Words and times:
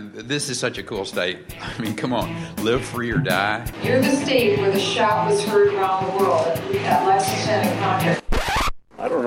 This 0.00 0.48
is 0.48 0.60
such 0.60 0.78
a 0.78 0.84
cool 0.84 1.04
state. 1.04 1.38
I 1.60 1.76
mean, 1.82 1.96
come 1.96 2.12
on, 2.12 2.32
live 2.58 2.84
free 2.84 3.10
or 3.10 3.18
die. 3.18 3.68
You're 3.82 4.00
the 4.00 4.14
state 4.14 4.56
where 4.60 4.70
the 4.70 4.78
shout 4.78 5.28
was 5.28 5.42
heard 5.42 5.74
around 5.74 6.06
the 6.06 6.16
world 6.16 6.46
at 6.46 7.04
Lexington 7.04 7.66
and 7.66 7.80
Concord. 7.80 8.06
I 8.06 8.14
don't 8.14 8.27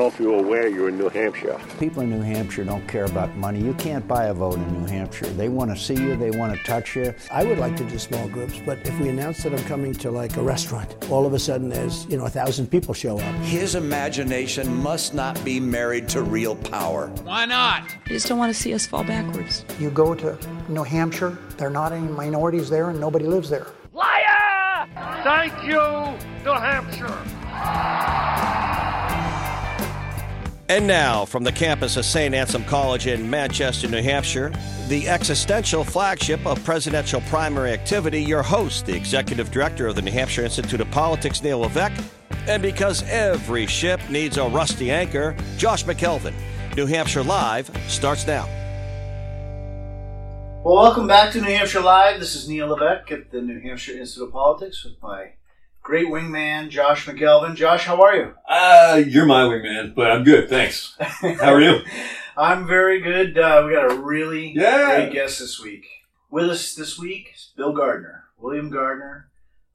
know 0.02 0.08
if 0.08 0.20
you're 0.20 0.40
aware 0.40 0.68
you're 0.68 0.90
in 0.90 0.98
New 0.98 1.10
Hampshire. 1.10 1.60
People 1.80 2.02
in 2.02 2.10
New 2.10 2.22
Hampshire 2.22 2.64
don't 2.64 2.88
care 2.88 3.06
about 3.06 3.36
money. 3.36 3.62
You 3.62 3.76
can't 3.76 4.08
buy 4.08 4.26
a 4.26 4.34
vote 4.34 4.56
in 4.56 4.82
New 4.82 4.88
Hampshire. 4.88 5.28
They 5.28 5.48
want 5.48 5.70
to 5.70 5.78
see 5.78 5.94
you, 5.94 6.16
they 6.16 6.32
want 6.32 6.58
to 6.58 6.64
touch 6.64 6.96
you. 6.96 7.14
I 7.30 7.44
would 7.44 7.60
like 7.60 7.76
to 7.78 7.84
do 7.84 8.00
small 8.00 8.28
groups, 8.28 8.60
but 8.66 8.80
if 8.80 9.00
we 9.00 9.10
announce 9.10 9.44
that 9.44 9.54
I'm 9.54 9.64
coming 9.66 9.94
to 9.94 10.10
like 10.10 10.38
a 10.38 10.42
restaurant, 10.42 10.96
all 11.12 11.28
of 11.28 11.34
a 11.34 11.40
sudden 11.40 11.70
there's, 11.70 12.06
you 12.08 12.18
know, 12.18 12.26
a 12.26 12.30
thousand 12.30 12.68
people 12.68 12.96
show 12.96 13.20
up. 13.20 13.36
His 13.44 13.76
imagination 13.76 14.76
must 14.76 15.14
not 15.14 15.44
be 15.46 15.60
married 15.60 16.10
to 16.10 16.24
real 16.24 16.56
power. 16.56 17.10
Why 17.24 17.46
not? 17.46 17.84
I 18.06 18.10
just 18.10 18.28
don't 18.28 18.40
want 18.40 18.52
to 18.54 18.60
see 18.60 18.74
us 18.74 18.88
fall 18.88 19.04
backwards. 19.04 19.66
You 19.80 19.92
go 19.92 20.16
to 20.16 20.36
New 20.68 20.84
Hampshire, 20.84 21.38
there 21.58 21.68
are 21.68 21.72
not 21.72 21.92
any 21.92 22.08
minorities 22.08 22.72
there 22.72 22.90
and 22.90 23.00
nobody 23.00 23.26
lives 23.26 23.52
there. 23.52 23.68
Liar! 23.94 24.88
Thank 25.24 25.54
you, 25.64 25.80
New 26.44 26.58
Hampshire. 26.58 27.41
And 30.72 30.88
now, 30.88 31.26
from 31.26 31.44
the 31.44 31.52
campus 31.52 31.98
of 31.98 32.06
St. 32.06 32.34
Anselm 32.34 32.64
College 32.64 33.06
in 33.06 33.30
Manchester, 33.30 33.90
New 33.90 34.02
Hampshire, 34.02 34.54
the 34.88 35.06
existential 35.10 35.84
flagship 35.84 36.46
of 36.48 36.64
presidential 36.64 37.20
primary 37.28 37.74
activity, 37.74 38.24
your 38.24 38.42
host, 38.42 38.86
the 38.86 38.96
executive 38.96 39.52
director 39.52 39.88
of 39.88 39.98
the 39.98 40.02
New 40.02 40.14
Hampshire 40.14 40.46
Institute 40.46 40.80
of 40.80 40.90
Politics, 40.90 41.44
Neil 41.44 41.60
Levesque, 41.60 42.02
and 42.48 42.64
because 42.64 43.04
every 43.10 43.66
ship 43.66 44.00
needs 44.10 44.38
a 44.38 44.48
rusty 44.48 44.92
anchor, 44.92 45.36
Josh 45.58 45.84
McElveen. 45.84 46.34
New 46.78 46.86
Hampshire 46.86 47.24
Live 47.24 47.70
starts 47.90 48.26
now. 48.26 48.46
Well, 50.64 50.78
welcome 50.78 51.06
back 51.06 51.34
to 51.34 51.42
New 51.42 51.48
Hampshire 51.50 51.82
Live. 51.82 52.18
This 52.22 52.34
is 52.34 52.48
Neil 52.48 52.70
Levesque 52.70 53.12
at 53.12 53.30
the 53.30 53.42
New 53.42 53.60
Hampshire 53.60 53.98
Institute 53.98 54.30
of 54.30 54.32
Politics 54.32 54.86
with 54.86 54.94
my 55.04 55.32
great 55.82 56.08
wingman, 56.08 56.70
Josh 56.70 57.06
McElveen. 57.06 57.56
Josh, 57.56 57.86
how 57.86 58.02
are 58.02 58.16
you? 58.16 58.34
Uh, 58.48 59.02
you're 59.08 59.26
my 59.26 59.44
wingman, 59.44 59.96
but 59.96 60.12
I'm 60.12 60.24
good, 60.24 60.50
thanks. 60.50 60.96
How 61.00 61.54
are 61.54 61.62
you? 61.62 61.80
I'm 62.38 62.66
very 62.66 63.02
good. 63.02 63.38
Uh, 63.38 63.64
we 63.68 63.74
got 63.74 63.92
a 63.92 63.96
really 63.96 64.54
Yeah. 64.56 64.96
great 64.96 65.14
guest 65.14 65.40
this 65.40 65.60
week. 65.62 65.86
With 66.30 66.50
us 66.50 66.74
this 66.74 66.98
week 66.98 67.32
is 67.36 67.52
Bill 67.58 67.74
Gardner, 67.74 68.26
William 68.38 68.70
Gardner, 68.70 69.30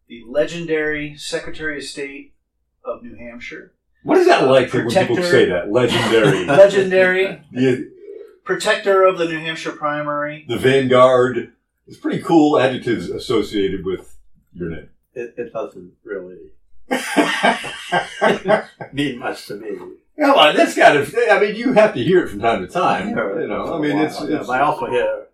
the 0.08 0.22
legendary 0.26 1.16
Secretary 1.16 1.78
of 1.78 1.84
State 1.84 2.32
of 2.84 3.02
New 3.02 3.14
Hampshire. 3.16 3.72
What 4.04 4.18
is 4.18 4.26
that 4.28 4.46
like 4.46 4.68
for 4.70 4.78
when 4.86 4.88
people 5.06 5.22
say 5.22 5.46
that? 5.46 5.70
Legendary. 5.70 6.44
Legendary 6.46 7.42
the, 7.52 7.91
protector 8.44 9.04
of 9.04 9.18
the 9.18 9.26
New 9.26 9.38
Hampshire 9.38 9.72
primary. 9.72 10.44
the 10.48 10.56
Vanguard. 10.56 11.52
It's 11.88 11.98
pretty 11.98 12.22
cool 12.22 12.58
adjectives 12.58 13.10
associated 13.10 13.84
with 13.84 14.16
your 14.54 14.70
name. 14.70 14.88
It, 15.17 15.34
it 15.36 15.53
doesn't 15.53 15.92
really 16.05 16.53
mean 18.92 19.19
much 19.19 19.47
to 19.47 19.55
me. 19.56 19.77
Come 20.19 20.31
on, 20.39 20.56
that's 20.56 20.75
got 20.75 20.92
to. 20.92 21.28
I 21.31 21.41
mean, 21.41 21.56
you 21.56 21.72
have 21.75 21.95
to 21.95 22.03
hear 22.03 22.25
it 22.25 22.28
from 22.28 22.41
time 22.41 22.67
to 22.67 22.72
time. 22.72 23.09
hear 23.09 23.39
it 23.39 23.42
You 23.42 23.48
know, 23.48 23.64
I 23.67 23.70
once 23.78 23.84
in 23.84 23.87
a 23.87 23.89
mean, 23.89 23.97
while, 23.97 24.06
it's. 24.06 24.20
yeah, 24.31 24.37
it's 24.39 24.47
but 24.47 24.53
I 24.53 24.61
also 24.64 24.87
hear 24.87 25.27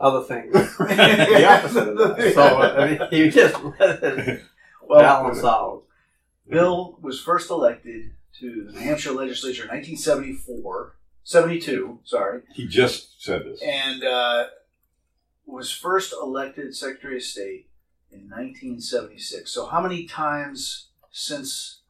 other 0.00 0.22
things, 0.22 0.52
the 0.78 1.46
opposite 1.48 1.88
of 1.88 2.16
that. 2.16 2.34
So 2.34 2.42
I 2.42 2.90
mean, 2.90 3.00
you 3.12 3.30
just 3.30 3.56
let 3.78 4.02
it 4.02 4.42
Well, 4.86 5.00
balance 5.00 5.44
out. 5.44 5.82
Bill 6.48 6.98
was 7.02 7.20
first 7.20 7.50
elected 7.50 8.12
to 8.40 8.64
the 8.66 8.72
New 8.72 8.78
Hampshire 8.80 9.12
legislature 9.12 9.62
in 9.64 9.68
1974, 9.68 10.96
72, 11.24 11.98
sorry, 12.04 12.42
he 12.54 12.66
just 12.66 13.22
said 13.22 13.44
this. 13.44 13.60
and 13.62 14.02
uh, 14.04 14.44
was 15.46 15.70
first 15.70 16.12
elected 16.12 16.74
Secretary 16.74 17.16
of 17.18 17.22
State 17.22 17.68
in 18.12 18.28
1976. 18.28 19.50
So, 19.50 19.66
how 19.66 19.80
many 19.80 20.04
times 20.06 20.88
since 21.10 21.80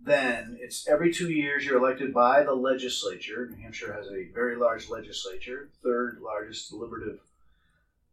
then? 0.00 0.56
It's 0.60 0.88
every 0.88 1.12
two 1.12 1.30
years 1.30 1.64
you're 1.64 1.78
elected 1.78 2.12
by 2.12 2.42
the 2.42 2.54
legislature. 2.54 3.48
New 3.50 3.62
Hampshire 3.62 3.92
has 3.92 4.06
a 4.06 4.32
very 4.32 4.56
large 4.56 4.88
legislature, 4.88 5.70
third 5.82 6.20
largest 6.22 6.70
deliberative 6.70 7.20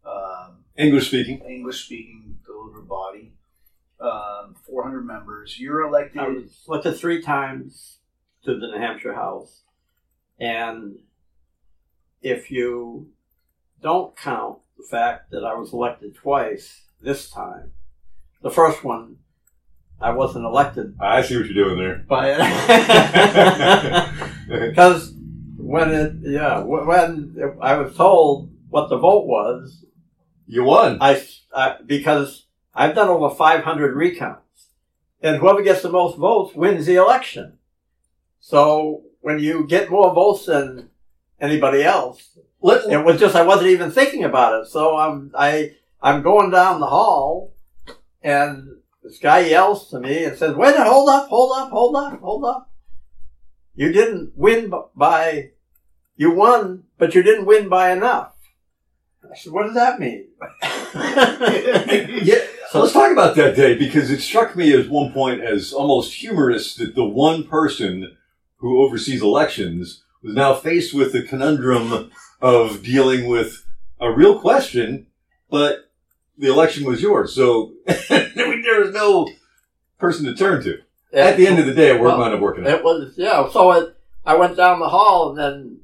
um, 0.06 0.64
English 0.78 1.08
speaking. 1.08 1.40
English 1.42 1.86
speaking 1.86 2.40
deliberative 2.46 2.88
body. 2.88 3.34
Um, 4.00 4.56
400 4.66 5.06
members. 5.06 5.60
You're 5.60 5.82
elected. 5.82 6.22
I 6.22 6.28
was 6.28 6.58
elected 6.68 6.98
three 6.98 7.22
times 7.22 7.98
to 8.44 8.58
the 8.58 8.68
New 8.68 8.80
Hampshire 8.80 9.14
House, 9.14 9.62
and 10.40 10.98
if 12.24 12.50
you 12.50 13.12
don't 13.82 14.16
count 14.18 14.60
the 14.78 14.84
fact 14.84 15.30
that 15.32 15.44
I 15.44 15.54
was 15.54 15.74
elected 15.74 16.16
twice 16.16 16.82
this 17.02 17.30
time, 17.30 17.72
the 18.42 18.52
first 18.52 18.84
one 18.84 19.18
I 20.00 20.12
wasn't 20.12 20.46
elected 20.46 20.96
I 21.00 21.22
see 21.22 21.38
what 21.38 21.46
you're 21.48 21.64
doing 21.66 21.78
there. 21.78 21.98
by 22.08 22.32
because 24.48 25.14
when 25.58 25.92
it 25.92 26.14
yeah 26.22 26.62
wh- 26.62 26.88
when 26.88 27.58
I 27.62 27.78
was 27.78 27.96
told 27.96 28.50
what 28.70 28.90
the 28.90 28.98
vote 28.98 29.26
was, 29.28 29.86
You 30.48 30.64
won. 30.64 30.98
I, 31.02 31.22
I 31.54 31.78
because 31.86 32.46
I've 32.74 32.96
done 32.96 33.10
over 33.10 33.30
500 33.36 33.96
recounts, 33.96 34.68
and 35.22 35.38
whoever 35.38 35.62
gets 35.62 35.82
the 35.82 35.90
most 35.90 36.18
votes 36.18 36.56
wins 36.56 36.86
the 36.86 36.96
election. 36.96 37.58
So 38.40 39.04
when 39.20 39.40
you 39.40 39.68
get 39.68 39.92
more 39.92 40.14
votes 40.14 40.46
than 40.46 40.90
anybody 41.40 41.84
else, 41.84 42.30
it 42.64 43.04
was 43.06 43.20
just 43.20 43.36
I 43.36 43.44
wasn't 43.44 43.70
even 43.70 43.92
thinking 43.92 44.24
about 44.24 44.62
it. 44.62 44.68
So 44.68 44.98
I'm 44.98 45.32
I 45.38 45.76
I'm 46.02 46.24
going 46.24 46.50
down 46.50 46.80
the 46.80 46.88
hall, 46.88 47.54
and 48.24 48.78
this 49.04 49.20
guy 49.20 49.42
yells 49.42 49.90
to 49.90 50.00
me 50.00 50.24
and 50.24 50.38
says, 50.38 50.56
"Wait, 50.56 50.76
hold 50.76 51.10
up, 51.10 51.28
hold 51.28 51.58
up, 51.58 51.70
hold 51.70 51.96
up, 51.96 52.20
hold 52.20 52.46
up! 52.46 52.72
You 53.76 53.92
didn't 53.92 54.34
win 54.36 54.74
by, 54.96 55.52
you 56.16 56.32
won, 56.32 56.84
but 56.98 57.14
you 57.14 57.22
didn't 57.22 57.46
win 57.46 57.70
by 57.70 57.92
enough." 57.92 58.34
I 59.24 59.36
said, 59.36 59.54
"What 59.54 59.66
does 59.68 59.76
that 59.76 60.00
mean?" 60.00 60.30
yeah, 60.64 62.46
so 62.72 62.82
let's 62.82 62.94
talk 62.94 63.12
about 63.12 63.36
that 63.36 63.56
day 63.56 63.78
because 63.78 64.10
it 64.10 64.22
struck 64.22 64.56
me 64.56 64.74
at 64.74 64.90
one 64.90 65.14
point 65.14 65.42
as 65.42 65.72
almost 65.72 66.16
humorous 66.16 66.74
that 66.76 66.96
the 66.96 67.06
one 67.06 67.44
person 67.44 68.18
who 68.58 68.84
oversees 68.84 69.22
elections 69.22 70.04
was 70.24 70.34
now 70.34 70.54
faced 70.56 70.94
with 70.94 71.14
the 71.14 71.24
conundrum 71.24 72.12
of 72.42 72.84
dealing 72.84 73.28
with 73.28 73.66
a 74.00 74.12
real 74.12 74.40
question, 74.40 75.08
but 75.50 75.91
the 76.42 76.52
election 76.52 76.86
was 76.86 77.02
yours. 77.02 77.34
So 77.34 77.74
there 77.86 78.82
was 78.82 78.94
no 78.94 79.30
person 80.00 80.26
to 80.26 80.36
turn 80.36 80.64
to. 80.64 80.80
At 81.14 81.38
the 81.38 81.46
end 81.46 81.60
of 81.60 81.66
the 81.68 81.74
day, 81.74 81.90
it 81.96 82.02
Well, 82.02 82.18
wound 82.18 82.34
up 82.34 82.40
working 82.40 82.66
out. 82.66 82.80
It 82.80 82.84
was 82.84 83.14
yeah. 83.16 83.48
So 83.50 83.72
it, 83.72 83.96
I 84.26 84.36
went 84.36 84.58
down 84.58 84.80
the 84.80 84.90
hall 84.90 85.30
and 85.30 85.38
then 85.38 85.80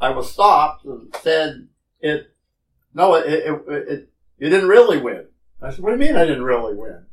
I 0.00 0.10
was 0.10 0.32
stopped 0.32 0.84
and 0.84 1.14
said, 1.20 1.68
"It 2.00 2.32
no, 2.94 3.14
it, 3.14 3.26
it, 3.26 3.62
it, 3.68 3.88
it 3.88 4.08
you 4.38 4.48
didn't 4.48 4.68
really 4.68 4.98
win." 4.98 5.26
I 5.60 5.70
said, 5.70 5.80
"What 5.80 5.90
do 5.90 5.96
you 5.96 6.08
mean 6.10 6.16
I 6.16 6.24
didn't 6.24 6.44
really 6.44 6.74
win?" 6.74 7.06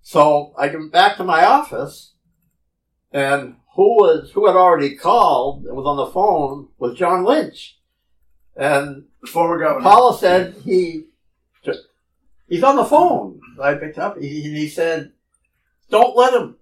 So 0.00 0.52
I 0.58 0.68
come 0.68 0.90
back 0.90 1.16
to 1.18 1.24
my 1.24 1.44
office, 1.44 2.14
and 3.12 3.56
who 3.76 3.94
was 3.96 4.30
who 4.32 4.46
had 4.46 4.56
already 4.56 4.96
called 4.96 5.64
and 5.66 5.76
was 5.76 5.86
on 5.86 5.96
the 5.96 6.06
phone 6.06 6.68
was 6.78 6.98
John 6.98 7.24
Lynch, 7.24 7.78
and 8.56 9.04
former 9.26 9.58
governor. 9.58 9.82
Paula 9.82 10.16
said 10.18 10.54
he 10.64 11.04
he's 12.52 12.62
on 12.62 12.76
the 12.76 12.84
phone. 12.84 13.40
I 13.62 13.74
picked 13.74 13.98
up. 13.98 14.18
He, 14.18 14.42
he 14.42 14.68
said, 14.68 15.12
"Don't 15.90 16.16
let 16.16 16.34
him. 16.34 16.56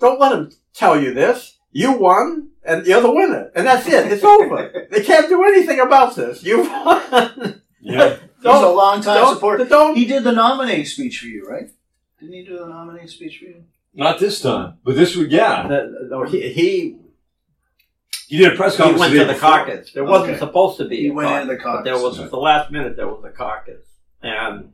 Don't 0.00 0.20
let 0.20 0.32
him 0.32 0.50
tell 0.74 1.00
you 1.00 1.12
this. 1.14 1.58
You 1.72 1.92
won, 1.92 2.50
and 2.64 2.86
you're 2.86 3.00
the 3.02 3.10
winner, 3.12 3.50
and 3.54 3.66
that's 3.66 3.86
it. 3.86 4.10
It's 4.12 4.24
over. 4.24 4.86
they 4.90 5.02
can't 5.02 5.28
do 5.28 5.44
anything 5.44 5.80
about 5.80 6.16
this. 6.16 6.42
You 6.42 6.62
won." 6.62 7.62
Yeah. 7.80 8.16
He's 8.38 8.44
a 8.46 8.68
long 8.70 9.00
time 9.02 9.16
don't- 9.20 9.34
supporter. 9.34 9.64
don't- 9.64 9.96
he 9.96 10.04
did 10.06 10.22
the 10.24 10.32
nominating 10.32 10.84
speech 10.86 11.18
for 11.20 11.26
you, 11.26 11.44
right? 11.48 11.70
Didn't 12.20 12.34
he 12.34 12.44
do 12.44 12.58
the 12.58 12.66
nominating 12.66 13.08
speech 13.08 13.38
for 13.38 13.46
you? 13.46 13.64
Not 13.94 14.20
this 14.20 14.40
time, 14.40 14.78
but 14.84 14.94
this 14.94 15.16
would, 15.16 15.32
yeah. 15.32 15.66
No, 16.08 16.22
he, 16.24 16.52
he 16.52 16.96
You 18.28 18.38
did 18.44 18.52
a 18.52 18.56
press 18.56 18.76
conference. 18.76 18.96
he 18.96 19.00
went 19.00 19.12
to 19.14 19.24
the 19.26 19.32
before. 19.32 19.50
caucus. 19.50 19.92
There 19.92 20.04
wasn't 20.04 20.38
supposed 20.38 20.78
to 20.78 20.84
be. 20.86 20.96
He 20.98 21.08
a 21.08 21.12
went 21.12 21.28
caucus, 21.28 21.42
into 21.42 21.54
the 21.56 21.62
but 21.64 21.82
there 21.84 21.94
caucus. 21.94 22.02
was 22.18 22.20
at 22.20 22.30
the 22.30 22.36
last 22.36 22.70
minute. 22.70 22.96
There 22.96 23.08
was 23.08 23.24
a 23.24 23.30
caucus, 23.30 23.82
and 24.22 24.72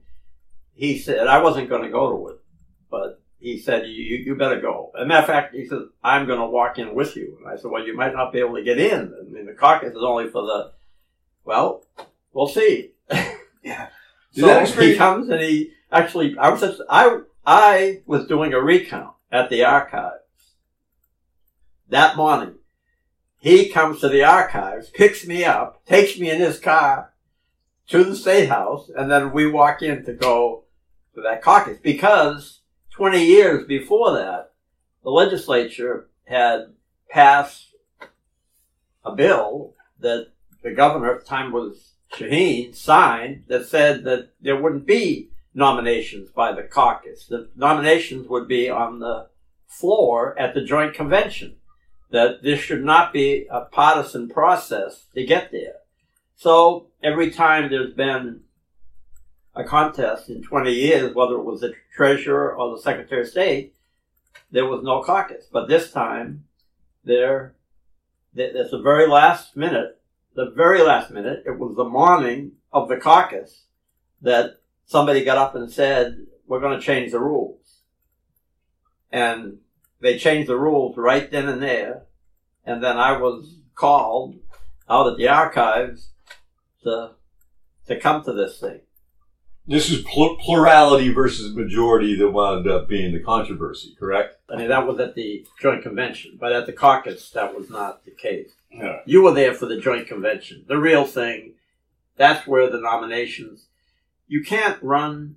he 0.75 0.99
said 0.99 1.27
I 1.27 1.43
wasn't 1.43 1.69
going 1.69 1.83
to 1.83 1.91
go 1.91 2.17
to 2.17 2.29
it, 2.29 2.41
but 2.91 3.23
he 3.39 3.59
said 3.59 3.87
you 3.87 4.17
you 4.17 4.35
better 4.37 4.61
go. 4.61 4.93
As 4.97 5.03
a 5.03 5.07
matter 5.07 5.21
of 5.21 5.27
fact, 5.27 5.55
he 5.55 5.67
said 5.67 5.81
I'm 6.03 6.27
going 6.27 6.41
to 6.41 6.47
walk 6.47 6.79
in 6.79 6.95
with 6.95 7.17
you. 7.17 7.39
And 7.41 7.53
I 7.53 7.57
said, 7.57 7.71
well, 7.71 7.87
you 7.87 7.97
might 7.97 8.15
not 8.15 8.33
be 8.33 8.41
able 8.41 8.57
to 8.57 8.65
get 8.65 8.79
in. 8.79 9.15
I 9.19 9.23
mean, 9.31 9.47
the 9.47 9.53
caucus 9.53 9.91
is 9.91 10.03
only 10.03 10.29
for 10.29 10.43
the. 10.43 10.73
Well, 11.45 11.85
we'll 12.33 12.49
see. 12.49 12.93
Yeah. 13.65 13.89
So 14.33 14.65
he 14.67 14.97
comes 14.97 15.29
and 15.29 15.41
he 15.41 15.73
actually 15.91 16.37
I 16.37 16.51
was 16.51 16.61
just, 16.61 16.83
I 16.89 17.21
I 17.47 18.03
was 18.05 18.27
doing 18.27 18.53
a 18.53 18.61
recount 18.61 19.15
at 19.33 19.49
the 19.49 19.65
archives 19.65 20.21
that 21.89 22.17
morning. 22.17 22.57
He 23.39 23.69
comes 23.69 24.01
to 24.01 24.09
the 24.09 24.25
archives, 24.25 24.91
picks 24.91 25.27
me 25.27 25.45
up, 25.45 25.85
takes 25.87 26.19
me 26.19 26.31
in 26.31 26.41
his 26.41 26.59
car, 26.59 27.14
to 27.89 28.05
the 28.05 28.17
state 28.17 28.49
house, 28.49 28.91
and 28.95 29.11
then 29.11 29.33
we 29.33 29.51
walk 29.51 29.83
in 29.83 30.05
to 30.05 30.13
go 30.13 30.65
to 31.15 31.21
that 31.21 31.43
caucus 31.43 31.79
because 31.79 32.61
20 32.93 33.25
years 33.25 33.67
before 33.67 34.13
that, 34.13 34.53
the 35.03 35.11
legislature 35.11 36.09
had 36.25 36.73
passed 37.11 37.75
a 39.05 39.15
bill 39.15 39.75
that 40.01 40.29
the 40.63 40.73
governor 40.73 41.15
at 41.15 41.21
the 41.21 41.27
time 41.27 41.53
was 41.53 41.93
Shaheen 42.13 42.75
signed 42.75 43.45
that 43.49 43.67
said 43.67 44.05
that 44.05 44.31
there 44.41 44.61
wouldn't 44.61 44.87
be 44.87 45.31
nominations 45.53 46.31
by 46.31 46.53
the 46.53 46.63
caucus. 46.63 47.27
The 47.27 47.49
nominations 47.57 48.29
would 48.29 48.49
be 48.49 48.71
on 48.71 49.01
the 49.01 49.29
floor 49.67 50.39
at 50.39 50.55
the 50.55 50.65
joint 50.65 50.95
convention. 50.95 51.57
That 52.11 52.43
this 52.43 52.61
should 52.61 52.85
not 52.85 53.13
be 53.13 53.47
a 53.51 53.63
partisan 53.63 54.29
process 54.29 55.07
to 55.15 55.27
get 55.27 55.51
there. 55.51 55.77
So 56.37 56.89
every 57.03 57.31
time 57.31 57.71
there's 57.71 57.95
been 57.95 58.41
a 59.55 59.65
contest 59.65 60.29
in 60.29 60.43
20 60.43 60.73
years, 60.73 61.15
whether 61.15 61.35
it 61.35 61.45
was 61.45 61.61
the 61.61 61.75
treasurer 61.95 62.55
or 62.55 62.77
the 62.77 62.83
secretary 62.83 63.23
of 63.23 63.29
state, 63.29 63.75
there 64.51 64.67
was 64.67 64.83
no 64.83 65.03
caucus. 65.03 65.47
But 65.51 65.69
this 65.69 65.93
time, 65.93 66.45
there, 67.05 67.55
at 68.37 68.71
the 68.71 68.81
very 68.83 69.07
last 69.07 69.57
minute, 69.57 70.01
the 70.35 70.51
very 70.51 70.83
last 70.83 71.11
minute, 71.11 71.45
it 71.47 71.59
was 71.59 71.77
the 71.77 71.85
morning 71.85 72.53
of 72.73 72.89
the 72.89 72.97
caucus 72.97 73.65
that 74.23 74.61
somebody 74.87 75.25
got 75.25 75.39
up 75.39 75.55
and 75.55 75.71
said, 75.71 76.27
we're 76.47 76.61
going 76.61 76.79
to 76.79 76.85
change 76.85 77.13
the 77.13 77.21
rules. 77.21 77.81
And 79.13 79.59
they 80.01 80.19
changed 80.19 80.49
the 80.49 80.59
rules 80.59 80.97
right 80.97 81.31
then 81.31 81.49
and 81.49 81.63
there. 81.63 82.03
And 82.65 82.83
then 82.83 82.97
I 82.97 83.17
was 83.17 83.59
called 83.75 84.37
out 84.89 85.07
at 85.07 85.17
the 85.17 85.29
archives 85.29 86.11
to, 86.85 87.11
to 87.87 88.01
come 88.01 88.25
to 88.25 88.33
this 88.33 88.61
thing. 88.61 88.81
This 89.67 89.91
is 89.91 90.03
pl- 90.03 90.37
plurality 90.37 91.11
versus 91.13 91.55
majority 91.55 92.15
that 92.17 92.31
wound 92.31 92.69
up 92.69 92.87
being 92.87 93.13
the 93.13 93.23
controversy, 93.23 93.97
correct? 93.99 94.39
I 94.51 94.57
mean, 94.57 94.69
that 94.69 94.87
was 94.87 95.01
at 95.01 95.15
the 95.15 95.47
joint 95.61 95.83
convention, 95.83 96.37
but 96.39 96.53
at 96.53 96.67
the 96.67 96.73
caucus, 96.73 97.31
that 97.31 97.57
was 97.57 97.71
not 97.71 98.05
the 98.05 98.11
case. 98.11 98.51
Yeah. 98.71 98.99
You 99.07 99.23
were 99.23 99.33
there 99.33 99.55
for 99.55 99.67
the 99.67 99.81
joint 99.81 100.07
convention. 100.07 100.65
The 100.69 100.77
real 100.77 101.07
thing, 101.07 101.55
that's 102.17 102.47
where 102.47 102.71
the 102.71 102.81
nominations, 102.81 103.67
you 104.29 104.45
can't 104.45 104.83
run, 104.83 105.37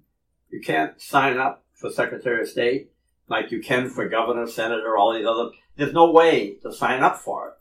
you 0.49 0.59
can't 0.59 0.99
sign 1.01 1.37
up 1.37 1.63
for 1.73 1.89
Secretary 1.89 2.41
of 2.41 2.49
State 2.49 2.91
like 3.29 3.51
you 3.51 3.61
can 3.61 3.89
for 3.89 4.07
governor, 4.07 4.47
senator, 4.47 4.97
all 4.97 5.13
these 5.13 5.25
other, 5.25 5.51
there's 5.75 5.93
no 5.93 6.11
way 6.11 6.55
to 6.63 6.73
sign 6.73 7.03
up 7.03 7.17
for 7.17 7.49
it. 7.49 7.53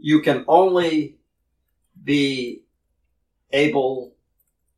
You 0.00 0.20
can 0.20 0.44
only 0.48 1.16
be 2.02 2.62
able 3.56 4.12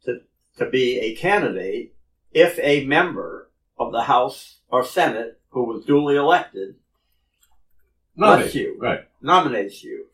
to, 0.04 0.20
to 0.56 0.70
be 0.70 0.98
a 1.00 1.14
candidate 1.16 1.94
if 2.32 2.58
a 2.60 2.84
member 2.84 3.50
of 3.78 3.92
the 3.92 4.02
House 4.02 4.58
or 4.68 4.84
Senate 4.84 5.40
who 5.50 5.64
was 5.64 5.84
duly 5.84 6.16
elected 6.16 6.76
Nominate, 8.16 8.44
lets 8.44 8.54
you, 8.54 8.76
right. 8.78 9.00
nominates 9.20 9.82
you. 9.82 10.06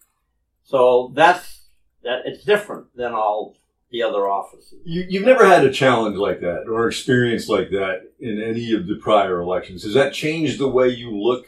So 0.65 1.13
that's 1.15 1.63
that. 2.03 2.23
It's 2.25 2.45
different 2.45 2.95
than 2.97 3.13
all 3.13 3.57
the 3.91 4.03
other 4.03 4.29
offices. 4.29 4.81
You, 4.85 5.05
you've 5.09 5.25
never 5.25 5.47
had 5.47 5.65
a 5.65 5.73
challenge 5.73 6.17
like 6.17 6.41
that 6.41 6.65
or 6.69 6.87
experience 6.87 7.49
like 7.49 7.71
that 7.71 8.11
in 8.21 8.43
any 8.43 8.73
of 8.73 8.87
the 8.87 8.97
prior 8.97 9.41
elections. 9.41 9.85
Has 9.85 9.95
that 9.95 10.13
changed 10.13 10.59
the 10.59 10.69
way 10.69 10.89
you 10.89 11.17
look 11.17 11.47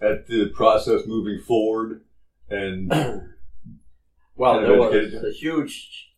at 0.00 0.26
the 0.26 0.48
process 0.48 1.06
moving 1.06 1.40
forward? 1.40 2.02
And 2.48 2.92
Well, 4.40 4.62
there 4.62 4.78
was 4.78 5.22
a 5.22 5.32
huge 5.32 6.09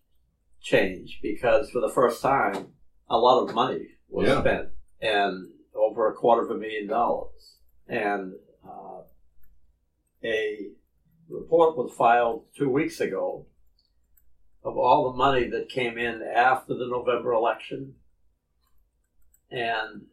change 0.62 1.18
because 1.22 1.70
for 1.70 1.80
the 1.80 1.88
first 1.90 2.22
time, 2.22 2.68
a 3.10 3.18
lot 3.18 3.42
of 3.46 3.54
money 3.54 3.88
was 4.08 4.28
Yeah. 4.28 4.40
spent 4.40 4.68
and 5.00 5.48
over 5.74 6.08
a 6.08 6.14
quarter 6.14 6.44
of 6.44 6.50
a 6.50 6.58
million 6.58 6.86
dollars. 6.86 7.58
And 7.88 8.34
uh, 8.66 9.02
a 10.24 10.70
report 11.28 11.76
was 11.76 11.92
filed 11.92 12.44
two 12.56 12.70
weeks 12.70 13.00
ago 13.00 13.46
of 14.64 14.76
all 14.76 15.10
the 15.10 15.16
money 15.16 15.48
that 15.48 15.68
came 15.68 15.98
in 15.98 16.22
after 16.22 16.74
the 16.74 16.86
November 16.86 17.32
election. 17.32 17.94
And 19.50 20.06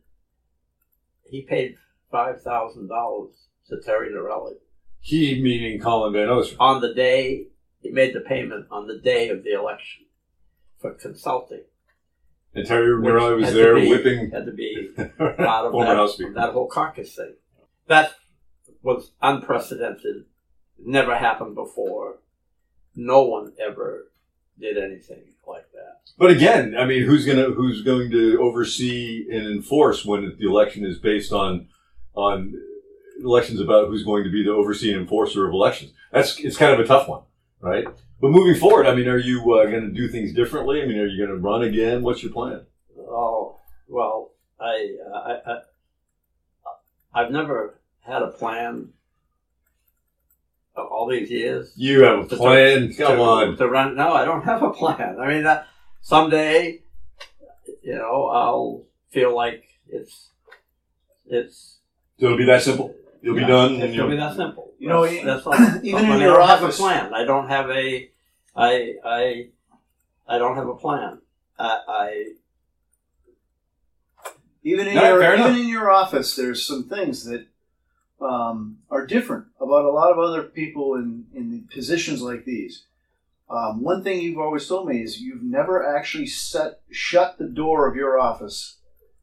he 1.24 1.44
paid 1.44 1.76
$5,000 2.12 3.32
to 3.70 3.82
Terry 3.86 4.10
Norelli 4.12 4.56
he 5.02 5.42
meaning 5.42 5.80
Colin 5.80 6.12
Van 6.12 6.28
Ostern. 6.28 6.58
on 6.60 6.82
the 6.82 6.94
day 6.94 7.48
he 7.82 7.90
made 7.90 8.14
the 8.14 8.20
payment 8.20 8.66
on 8.70 8.86
the 8.88 8.98
day 9.00 9.30
of 9.30 9.44
the 9.44 9.52
election 9.54 10.06
for 10.80 10.94
consulting. 10.94 11.64
And 12.54 12.66
Terry 12.66 12.90
Norelli 12.90 13.42
was 13.42 13.54
there 13.54 13.76
be, 13.76 13.90
whipping 13.90 14.32
had 14.32 14.46
to 14.46 14.52
be 14.52 14.90
part 14.96 15.10
of 15.20 15.74
that, 15.74 16.32
that 16.36 16.54
whole 16.54 16.68
caucus 16.68 17.16
thing. 17.16 17.36
That 17.88 18.14
was 18.82 19.12
unprecedented. 19.22 20.26
Never 20.84 21.18
happened 21.18 21.56
before. 21.56 22.20
No 22.96 23.24
one 23.24 23.54
ever 23.60 24.10
did 24.60 24.78
anything 24.78 25.24
like 25.48 25.72
that. 25.74 26.00
But 26.18 26.32
again, 26.32 26.76
I 26.78 26.86
mean, 26.86 27.04
who's 27.04 27.26
gonna 27.26 27.52
who's 27.52 27.82
going 27.82 28.12
to 28.12 28.40
oversee 28.42 29.28
and 29.32 29.48
enforce 29.48 30.06
when 30.06 30.36
the 30.38 30.48
election 30.48 30.86
is 30.86 30.98
based 30.98 31.32
on 31.32 31.68
on 32.14 32.54
elections 33.22 33.60
about 33.60 33.88
who's 33.88 34.04
going 34.04 34.24
to 34.24 34.32
be 34.32 34.44
the 34.44 34.52
overseeing 34.52 34.98
enforcer 34.98 35.48
of 35.48 35.54
elections? 35.54 35.92
That's 36.12 36.40
it's 36.40 36.58
kind 36.58 36.74
of 36.74 36.80
a 36.80 36.86
tough 36.86 37.08
one, 37.08 37.24
right? 37.62 37.86
But 38.22 38.32
moving 38.32 38.60
forward, 38.60 38.86
I 38.88 38.96
mean, 38.96 39.08
are 39.08 39.18
you 39.18 39.40
uh, 39.54 39.66
going 39.66 39.82
to 39.84 39.92
do 39.92 40.08
things 40.10 40.34
differently? 40.34 40.82
I 40.82 40.86
mean, 40.86 40.98
are 41.00 41.06
you 41.08 41.18
going 41.26 41.36
to 41.38 41.42
run 41.42 41.64
again? 41.64 42.02
What's 42.04 42.22
your 42.24 42.32
plan? 42.32 42.66
Oh 42.98 43.58
well, 43.88 44.32
I, 44.60 44.96
I, 45.16 45.38
I 45.52 45.60
I've 47.14 47.32
never 47.32 47.80
had 48.02 48.22
a 48.22 48.28
plan. 48.28 48.90
of 50.76 50.88
All 50.88 51.08
these 51.10 51.30
years, 51.32 51.74
You 51.76 52.04
have 52.04 52.20
a 52.20 52.36
plan? 52.36 52.90
to- 52.90 52.94
Come 52.96 53.20
on. 53.20 53.58
to 53.58 53.68
run. 53.68 53.96
No, 53.96 54.14
I 54.14 54.26
don't 54.26 54.44
have 54.44 54.62
a 54.64 54.70
plan. 54.72 55.18
I 55.20 55.28
mean, 55.28 55.46
uh, 55.46 55.64
someday, 56.02 56.82
you 57.82 57.96
know, 57.96 58.28
I'll 58.28 58.84
feel 59.10 59.36
like 59.36 59.64
it's 59.90 60.30
it's 61.26 61.78
So 62.20 62.26
it'll 62.28 62.38
be 62.38 62.46
that 62.46 62.62
simple. 62.62 62.94
You'll 63.22 63.36
be 63.36 63.42
done. 63.42 63.74
It's 63.76 63.84
and 63.84 63.96
gonna 63.98 64.10
be 64.10 64.16
that 64.18 64.36
simple. 64.36 64.72
You 64.80 64.88
know, 64.90 65.06
that's, 65.06 65.24
that's 65.26 65.46
all. 65.48 65.54
even 65.84 66.06
But 66.08 66.16
in 66.16 66.22
I 66.22 66.26
your 66.26 66.38
don't 66.38 66.48
have 66.48 66.62
a 66.62 66.66
office- 66.66 66.78
plan. 66.78 67.14
I 67.14 67.26
don't 67.26 67.48
have 67.50 67.70
a. 67.70 68.10
I 68.56 68.94
I 69.06 69.48
I 70.28 70.38
don't 70.38 70.56
have 70.56 70.68
a 70.68 70.76
plan. 70.76 71.20
I, 71.58 71.80
I 71.88 72.26
Even 74.64 74.88
in 74.88 74.96
No, 74.96 75.04
your 75.16 75.24
even 75.34 75.40
enough. 75.48 75.58
in 75.58 75.68
your 75.68 75.90
office, 75.90 76.36
there's 76.36 76.66
some 76.66 76.84
things 76.84 77.26
that 77.26 77.48
um, 78.22 78.80
are 78.90 79.06
different 79.06 79.46
about 79.60 79.86
a 79.86 79.90
lot 79.92 80.12
of 80.12 80.20
other 80.20 80.44
people 80.44 80.96
in 80.96 81.26
in 81.34 81.68
positions 81.74 82.22
like 82.22 82.46
these. 82.46 82.84
Um, 83.50 83.82
one 83.82 84.04
thing 84.04 84.22
you've 84.22 84.38
always 84.38 84.68
told 84.68 84.88
me 84.88 85.02
is 85.02 85.20
you've 85.22 85.42
never 85.44 85.96
actually 85.96 86.28
set 86.28 86.82
shut 86.92 87.38
the 87.38 87.48
door 87.48 87.88
of 87.90 87.96
your 87.96 88.20
office 88.20 88.78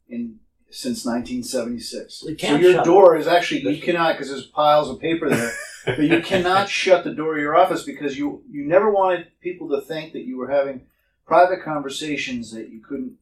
in 0.08 0.40
since 0.76 1.04
1976. 1.04 2.24
You 2.26 2.36
So 2.38 2.56
your 2.56 2.82
door 2.84 3.16
is 3.16 3.26
actually 3.26 3.62
you 3.74 3.82
cannot 3.82 4.14
because 4.14 4.28
there's 4.28 4.46
piles 4.46 4.88
of 4.90 5.00
paper 5.00 5.30
there, 5.30 5.52
but 5.86 6.00
you 6.00 6.20
cannot 6.20 6.68
shut 6.68 7.04
the 7.04 7.14
door 7.14 7.36
of 7.36 7.40
your 7.40 7.56
office 7.56 7.82
because 7.82 8.18
you 8.18 8.42
you 8.50 8.64
never 8.64 8.90
wanted 8.90 9.28
people 9.40 9.68
to 9.70 9.80
think 9.80 10.12
that 10.12 10.24
you 10.24 10.36
were 10.36 10.50
having 10.50 10.82
private 11.26 11.62
conversations 11.62 12.52
that 12.52 12.68
you 12.68 12.80
couldn't 12.80 13.14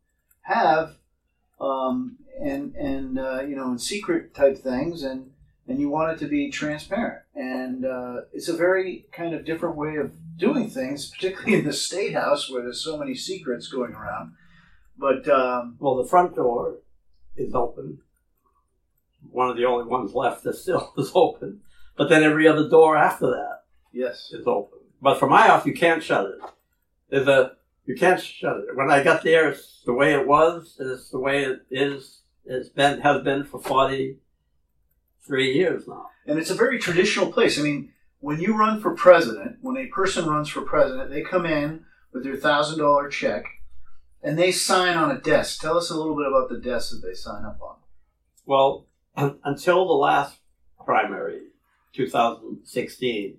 have 0.42 0.96
um, 1.60 2.16
and 2.40 2.74
and 2.74 3.18
uh, 3.18 3.42
you 3.42 3.56
know, 3.56 3.70
and 3.70 3.80
secret 3.80 4.34
type 4.34 4.58
things, 4.58 5.02
and 5.02 5.30
and 5.66 5.80
you 5.80 5.88
want 5.88 6.12
it 6.12 6.18
to 6.24 6.28
be 6.28 6.50
transparent. 6.50 7.22
And 7.34 7.84
uh, 7.84 8.22
it's 8.32 8.48
a 8.48 8.56
very 8.56 9.06
kind 9.12 9.34
of 9.34 9.44
different 9.44 9.76
way 9.76 9.96
of 9.96 10.12
doing 10.36 10.68
things, 10.68 11.10
particularly 11.10 11.58
in 11.58 11.64
the 11.64 11.72
state 11.72 12.14
house 12.14 12.50
where 12.50 12.62
there's 12.62 12.82
so 12.82 12.98
many 12.98 13.14
secrets 13.14 13.68
going 13.68 13.92
around. 13.92 14.34
But 14.98 15.28
um, 15.28 15.76
well, 15.78 15.96
the 15.96 16.08
front 16.08 16.34
door 16.36 16.76
is 17.36 17.54
open. 17.54 17.98
One 19.30 19.48
of 19.50 19.56
the 19.56 19.64
only 19.64 19.86
ones 19.86 20.14
left 20.14 20.44
that 20.44 20.56
still 20.56 20.92
is 20.98 21.12
open. 21.14 21.60
But 21.96 22.08
then 22.08 22.22
every 22.22 22.48
other 22.48 22.68
door 22.68 22.96
after 22.96 23.26
that 23.26 23.64
yes, 23.92 24.30
is 24.32 24.46
open. 24.46 24.80
But 25.00 25.18
for 25.18 25.28
my 25.28 25.48
office, 25.48 25.66
you 25.66 25.74
can't 25.74 26.02
shut 26.02 26.26
it. 26.26 26.38
There's 27.10 27.28
a 27.28 27.52
you 27.86 27.94
can't 27.94 28.20
shut 28.20 28.56
it. 28.56 28.76
When 28.76 28.90
I 28.90 29.02
got 29.04 29.22
there, 29.22 29.50
it's 29.50 29.82
the 29.84 29.92
way 29.92 30.14
it 30.14 30.26
was. 30.26 30.76
It's 30.80 31.10
the 31.10 31.18
way 31.18 31.44
it 31.44 31.60
is. 31.70 32.22
It's 32.44 32.68
been 32.68 33.00
has 33.00 33.22
been 33.22 33.44
for 33.44 33.60
forty 33.60 34.18
three 35.26 35.54
years 35.54 35.86
now. 35.88 36.06
and 36.26 36.38
it's 36.38 36.50
a 36.50 36.54
very 36.54 36.78
traditional 36.78 37.32
place. 37.32 37.58
I 37.58 37.62
mean, 37.62 37.92
when 38.20 38.40
you 38.40 38.56
run 38.56 38.80
for 38.80 38.94
president, 38.94 39.58
when 39.62 39.76
a 39.76 39.86
person 39.86 40.26
runs 40.26 40.48
for 40.48 40.62
president, 40.62 41.10
they 41.10 41.22
come 41.22 41.46
in 41.46 41.84
with 42.12 42.24
their 42.24 42.36
thousand 42.36 42.78
dollar 42.78 43.08
check, 43.08 43.44
and 44.24 44.38
they 44.38 44.50
sign 44.50 44.96
on 44.96 45.10
a 45.10 45.20
desk. 45.20 45.60
Tell 45.60 45.76
us 45.76 45.90
a 45.90 45.96
little 45.96 46.16
bit 46.16 46.26
about 46.26 46.48
the 46.48 46.58
desk 46.58 46.90
that 46.90 47.06
they 47.06 47.12
sign 47.12 47.44
up 47.44 47.60
on. 47.60 47.76
Well, 48.46 48.86
until 49.44 49.86
the 49.86 49.92
last 49.92 50.38
primary, 50.82 51.48
2016, 51.92 53.36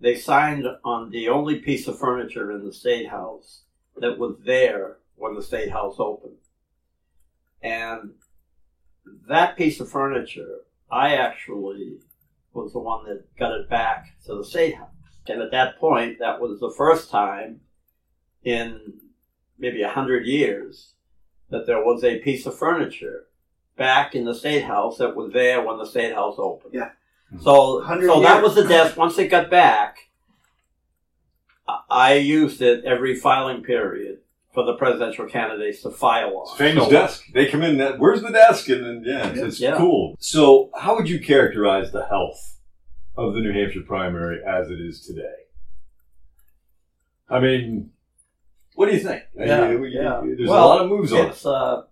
they 0.00 0.16
signed 0.16 0.64
on 0.82 1.10
the 1.10 1.28
only 1.28 1.56
piece 1.56 1.86
of 1.86 1.98
furniture 1.98 2.50
in 2.50 2.64
the 2.64 2.72
State 2.72 3.10
House 3.10 3.64
that 3.98 4.18
was 4.18 4.36
there 4.46 4.96
when 5.16 5.34
the 5.34 5.42
State 5.42 5.70
House 5.70 5.96
opened. 5.98 6.38
And 7.62 8.14
that 9.28 9.58
piece 9.58 9.80
of 9.80 9.90
furniture, 9.90 10.60
I 10.90 11.14
actually 11.14 11.98
was 12.54 12.72
the 12.72 12.78
one 12.78 13.04
that 13.04 13.36
got 13.38 13.52
it 13.52 13.68
back 13.68 14.18
to 14.24 14.34
the 14.34 14.44
State 14.44 14.76
House. 14.76 14.88
And 15.28 15.42
at 15.42 15.50
that 15.50 15.78
point, 15.78 16.18
that 16.20 16.40
was 16.40 16.58
the 16.58 16.72
first 16.74 17.10
time 17.10 17.60
in 18.42 18.80
maybe 19.60 19.82
a 19.82 19.88
hundred 19.90 20.26
years 20.26 20.94
that 21.50 21.66
there 21.66 21.84
was 21.84 22.02
a 22.02 22.18
piece 22.20 22.46
of 22.46 22.58
furniture 22.58 23.26
back 23.76 24.14
in 24.14 24.24
the 24.24 24.34
State 24.34 24.64
House 24.64 24.98
that 24.98 25.14
was 25.16 25.32
there 25.32 25.62
when 25.64 25.78
the 25.78 25.86
State 25.86 26.14
House 26.14 26.36
opened. 26.38 26.74
Yeah. 26.74 26.90
Hmm. 27.30 27.38
So, 27.40 27.74
100 27.78 28.06
so 28.08 28.20
that 28.20 28.42
was 28.42 28.54
the 28.54 28.66
desk. 28.66 28.96
Once 28.96 29.18
it 29.18 29.28
got 29.28 29.50
back, 29.50 30.10
I- 31.68 31.80
I 31.90 32.14
used 32.14 32.60
it 32.62 32.84
every 32.84 33.14
filing 33.14 33.62
period 33.62 34.18
for 34.52 34.64
the 34.64 34.74
presidential 34.74 35.26
candidates 35.26 35.82
to 35.82 35.90
file 35.90 36.36
on. 36.38 36.56
Famous 36.56 36.84
So- 36.84 36.90
desk. 36.90 37.24
They 37.32 37.46
come 37.46 37.62
in. 37.62 37.78
That, 37.78 37.98
Where's 37.98 38.22
the 38.22 38.30
desk? 38.32 38.68
And 38.68 38.84
then 38.84 39.02
yeah, 39.04 39.28
it's, 39.30 39.38
it's 39.40 39.60
Yeah. 39.60 39.76
cool. 39.76 40.16
So, 40.18 40.70
how 40.76 40.96
would 40.96 41.08
you 41.08 41.20
characterize 41.20 41.92
the 41.92 42.04
health 42.06 42.58
of 43.16 43.34
the 43.34 43.40
New 43.40 43.52
Hampshire 43.52 43.82
primary 43.86 44.40
as 44.44 44.70
it 44.70 44.80
is 44.80 45.00
today? 45.06 45.34
I 47.28 47.38
mean, 47.38 47.90
what 48.74 48.86
do 48.86 48.92
you 48.92 49.00
think? 49.00 49.22
I 49.40 49.44
Yeah, 49.44 49.68
mean, 49.68 49.80
we- 49.80 49.90
yeah. 49.94 50.20
There's 50.24 50.48
Well, 50.48 50.64
a 50.64 50.68
lot 50.68 50.80
of 50.82 50.88
moves 50.90 51.12
on 51.12 51.26
it. 51.30 51.46
Uh, 51.46 51.82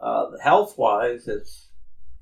uh, 0.00 0.38
health 0.42 0.76
wise, 0.78 1.28
it's 1.28 1.68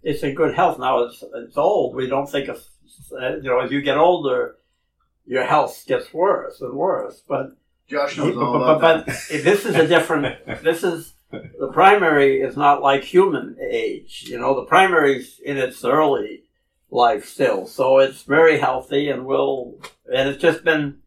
it's 0.02 0.22
in 0.22 0.34
good 0.34 0.54
health 0.54 0.78
now. 0.78 1.04
It's 1.04 1.22
it's 1.34 1.56
old. 1.56 1.94
We 1.94 2.06
don't 2.08 2.28
think 2.30 2.49
of 2.49 2.62
you 3.11 3.42
know 3.42 3.61
as 3.61 3.70
you 3.70 3.80
get 3.82 3.99
older, 3.99 4.56
your 5.26 5.44
health 5.44 5.84
gets 5.87 6.12
worse 6.12 6.61
and 6.61 6.75
worse. 6.75 7.22
But 7.26 7.56
Josh 7.88 8.16
knows 8.16 8.34
but, 8.34 8.42
all 8.44 8.58
but, 8.58 8.76
about 8.78 9.06
but 9.06 9.16
this 9.30 9.64
is 9.66 9.75
a 9.76 9.87
different. 9.87 10.44
this 10.62 10.82
is 10.84 11.12
the 11.30 11.70
primary 11.72 12.40
is 12.40 12.56
not 12.56 12.82
like 12.82 13.04
human 13.04 13.56
age. 13.61 14.25
You 14.28 14.38
know, 14.38 14.54
the 14.54 14.64
primary's 14.66 15.40
in 15.44 15.56
its 15.56 15.84
early 15.84 16.44
life 16.90 17.25
still, 17.26 17.66
so 17.66 17.99
it's 17.99 18.22
very 18.22 18.58
healthy 18.58 19.08
and 19.08 19.25
will. 19.25 19.78
And 20.12 20.28
it's 20.28 20.42
just 20.42 20.62
been, 20.62 20.99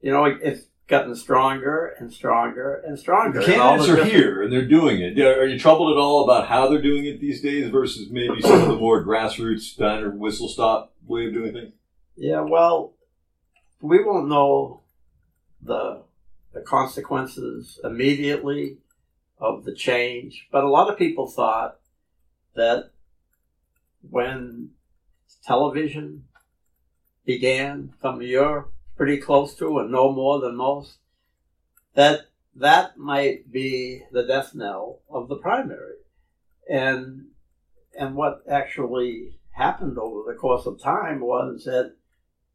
you 0.00 0.10
know, 0.10 0.24
it's 0.24 0.62
gotten 0.86 1.14
stronger 1.16 1.94
and 1.98 2.12
stronger 2.12 2.82
and 2.86 2.98
stronger. 2.98 3.40
The 3.40 3.46
candidates 3.46 3.88
are 3.88 3.96
different- 3.96 4.12
here 4.12 4.42
and 4.42 4.52
they're 4.52 4.68
doing 4.68 5.00
it. 5.00 5.18
Are 5.18 5.46
you 5.46 5.58
troubled 5.58 5.92
at 5.92 5.98
all 5.98 6.24
about 6.24 6.46
how 6.48 6.68
they're 6.68 6.82
doing 6.82 7.06
it 7.06 7.20
these 7.20 7.40
days 7.40 7.70
versus 7.70 8.10
maybe 8.10 8.40
some 8.42 8.62
of 8.62 8.68
the 8.68 8.76
more 8.76 9.04
grassroots 9.06 9.76
diner 9.76 10.10
whistle 10.10 10.48
stop 10.48 10.92
way 11.06 11.26
of 11.26 11.32
doing 11.32 11.52
things? 11.52 11.72
Yeah, 12.16 12.42
well, 12.42 12.92
we 13.80 14.02
won't 14.04 14.28
know 14.28 14.82
the 15.62 16.02
the 16.52 16.60
consequences 16.60 17.80
immediately 17.82 18.78
of 19.38 19.64
the 19.64 19.74
change, 19.74 20.46
but 20.52 20.62
a 20.62 20.68
lot 20.68 20.88
of 20.88 20.96
people 20.96 21.26
thought 21.26 21.80
that 22.54 22.90
when 24.08 24.70
television 25.44 26.24
began, 27.26 27.92
from 28.00 28.22
you're 28.22 28.68
pretty 28.96 29.18
close 29.18 29.54
to 29.56 29.78
and 29.78 29.90
know 29.90 30.12
more 30.12 30.40
than 30.40 30.56
most, 30.56 30.98
that 31.94 32.26
that 32.56 32.96
might 32.96 33.50
be 33.50 34.02
the 34.12 34.24
death 34.24 34.54
knell 34.54 35.00
of 35.10 35.28
the 35.28 35.36
primary. 35.36 35.96
And 36.68 37.26
and 37.98 38.14
what 38.16 38.42
actually 38.50 39.38
happened 39.52 39.98
over 39.98 40.22
the 40.26 40.38
course 40.38 40.66
of 40.66 40.80
time 40.80 41.20
was 41.20 41.64
that 41.64 41.94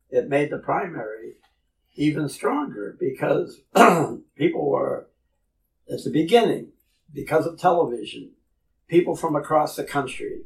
it 0.10 0.28
made 0.28 0.50
the 0.50 0.58
primary 0.58 1.36
even 1.96 2.30
stronger 2.30 2.98
because 3.00 3.62
people 4.36 4.70
were 4.70 5.08
at 5.92 6.04
the 6.04 6.10
beginning 6.10 6.70
because 7.14 7.46
of 7.46 7.60
television 7.60 8.32
people 8.88 9.16
from 9.16 9.36
across 9.36 9.76
the 9.76 9.84
country 9.84 10.42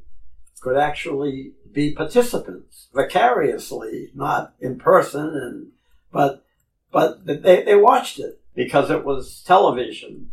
could 0.62 0.77
actually 0.77 1.53
be 1.71 1.93
participants 1.93 2.88
vicariously 2.93 4.09
not 4.13 4.53
in 4.59 4.77
person 4.77 5.25
and 5.25 5.73
but 6.13 6.46
but 6.91 7.25
they, 7.25 7.63
they 7.63 7.75
watched 7.75 8.20
it 8.20 8.39
because 8.55 8.89
it 8.89 9.03
was 9.03 9.41
television 9.41 10.32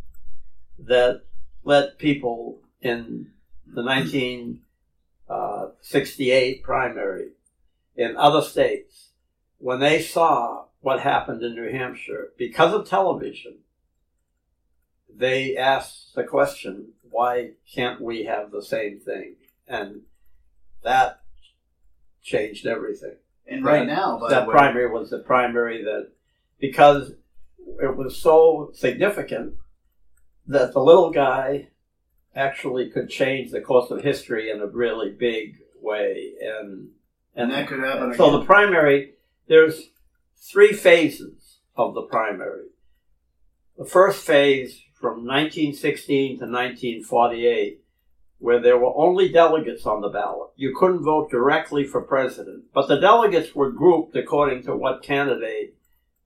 that 0.79 1.23
let 1.65 1.99
people 1.99 2.61
in 2.81 3.33
the 3.67 3.83
1968 3.83 4.61
uh, 5.29 6.63
primary 6.65 7.31
in 7.97 8.17
other 8.17 8.43
states 8.43 9.09
when 9.59 9.81
they 9.81 10.01
saw 10.01 10.67
what 10.81 11.01
happened 11.01 11.43
in 11.43 11.55
New 11.55 11.73
Hampshire 11.73 12.33
because 12.39 12.73
of 12.73 12.89
television 12.89 13.59
they 15.13 15.57
asked 15.57 16.15
the 16.15 16.23
question 16.25 16.93
why 17.11 17.51
can't 17.75 18.01
we 18.01 18.25
have 18.25 18.51
the 18.51 18.63
same 18.63 19.01
thing? 19.01 19.35
And 19.67 20.03
that 20.83 21.21
changed 22.23 22.67
everything 22.67 23.17
And 23.47 23.65
right 23.65 23.87
now, 23.87 24.19
by 24.19 24.31
that 24.31 24.43
the 24.45 24.49
way- 24.49 24.53
primary 24.55 24.91
was 24.91 25.11
the 25.11 25.19
primary 25.19 25.83
that 25.85 26.11
because 26.59 27.13
it 27.83 27.97
was 27.97 28.21
so 28.21 28.71
significant 28.75 29.55
that 30.47 30.73
the 30.73 30.81
little 30.81 31.11
guy 31.11 31.69
actually 32.35 32.91
could 32.91 33.09
change 33.09 33.51
the 33.51 33.61
course 33.61 33.91
of 33.91 34.03
history 34.03 34.51
in 34.51 34.61
a 34.61 34.67
really 34.67 35.11
big 35.11 35.57
way 35.81 36.35
and 36.41 36.91
And 37.35 37.51
that 37.51 37.69
could 37.69 37.81
happen 37.81 38.15
so 38.15 38.29
again. 38.29 38.41
the 38.41 38.47
primary 38.47 39.15
there's 39.49 39.91
three 40.37 40.73
phases 40.73 41.59
of 41.77 41.95
the 41.95 42.03
primary 42.03 42.67
the 43.79 43.85
first 43.85 44.25
phase 44.25 44.83
from 44.95 45.25
1916 45.27 46.39
to 46.39 46.45
1948 46.45 47.81
where 48.41 48.61
there 48.61 48.79
were 48.79 48.97
only 48.97 49.31
delegates 49.31 49.87
on 49.87 50.01
the 50.01 50.09
ballot. 50.09 50.49
You 50.57 50.75
couldn't 50.75 51.05
vote 51.05 51.31
directly 51.31 51.85
for 51.85 52.01
president, 52.01 52.65
but 52.75 52.89
the 52.89 52.99
delegates 52.99 53.55
were 53.55 53.71
grouped 53.71 54.17
according 54.17 54.65
to 54.65 54.75
what 54.75 55.03
candidate 55.03 55.77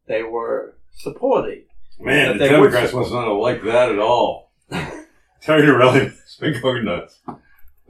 they 0.06 0.23
were 0.23 0.76
supporting. 0.92 1.64
Man, 1.99 2.38
the 2.38 2.49
Democrats 2.49 2.92
must 2.92 3.12
not 3.12 3.26
have 3.26 3.37
liked 3.37 3.64
that 3.64 3.90
at 3.90 3.99
all. 3.99 4.52
Tell 4.71 5.62
you 5.62 5.76
really, 5.76 6.06
it's 6.06 6.37
been 6.37 6.61
going 6.62 6.85
nuts. 6.85 7.18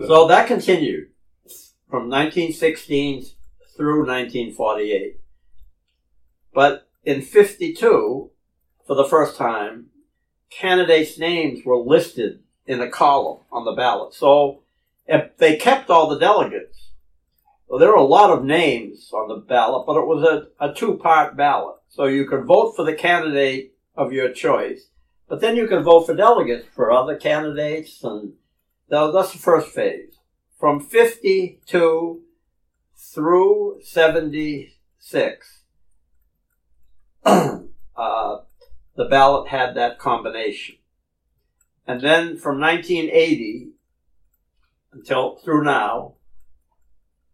So 0.07 0.26
that 0.28 0.49
continued 0.49 1.11
from 1.88 2.09
1916 2.09 3.26
through 3.76 4.07
1948. 4.07 5.21
But 6.54 6.88
in 7.04 7.21
52, 7.21 8.31
for 8.87 8.97
the 8.97 9.04
first 9.04 9.37
time, 9.37 9.87
candidates' 10.50 11.19
names 11.19 11.64
were 11.64 11.76
listed 11.76 12.43
in 12.66 12.80
a 12.80 12.90
column 12.90 13.40
on 13.52 13.64
the 13.64 13.73
ballot. 13.73 14.14
So 14.14 14.62
if 15.06 15.37
they 15.37 15.56
kept 15.56 15.90
all 15.90 16.09
the 16.09 16.18
delegates. 16.18 16.90
There 17.78 17.88
were 17.88 17.94
a 17.94 18.02
lot 18.04 18.30
of 18.30 18.44
names 18.44 19.11
on 19.12 19.28
the 19.28 19.37
ballot, 19.37 19.87
but 19.87 19.97
it 19.97 20.06
was 20.06 20.23
a, 20.23 20.64
a 20.64 20.73
two-part 20.73 21.37
ballot. 21.37 21.76
So 21.88 22.04
you 22.04 22.26
could 22.26 22.44
vote 22.44 22.75
for 22.76 22.85
the 22.85 22.94
candidate 22.94 23.75
of 23.97 24.12
your 24.12 24.30
choice, 24.30 24.88
but 25.28 25.40
then 25.40 25.56
you 25.56 25.66
could 25.66 25.83
vote 25.83 26.06
for 26.06 26.14
delegates 26.14 26.66
for 26.75 26.92
other 26.92 27.16
candidates, 27.16 28.02
and 28.04 28.35
that- 28.88 29.12
that's 29.12 29.33
the 29.33 29.38
first 29.38 29.68
phase. 29.68 30.18
From 30.59 30.80
52 30.80 32.23
through 32.97 33.80
76, 33.83 35.62
uh, 37.25 37.59
the 37.97 39.04
ballot 39.11 39.49
had 39.49 39.75
that 39.75 39.99
combination. 39.99 40.76
And 41.86 42.00
then 42.00 42.36
from 42.38 42.60
1980 42.60 43.70
until 44.92 45.36
through 45.36 45.64
now, 45.64 46.14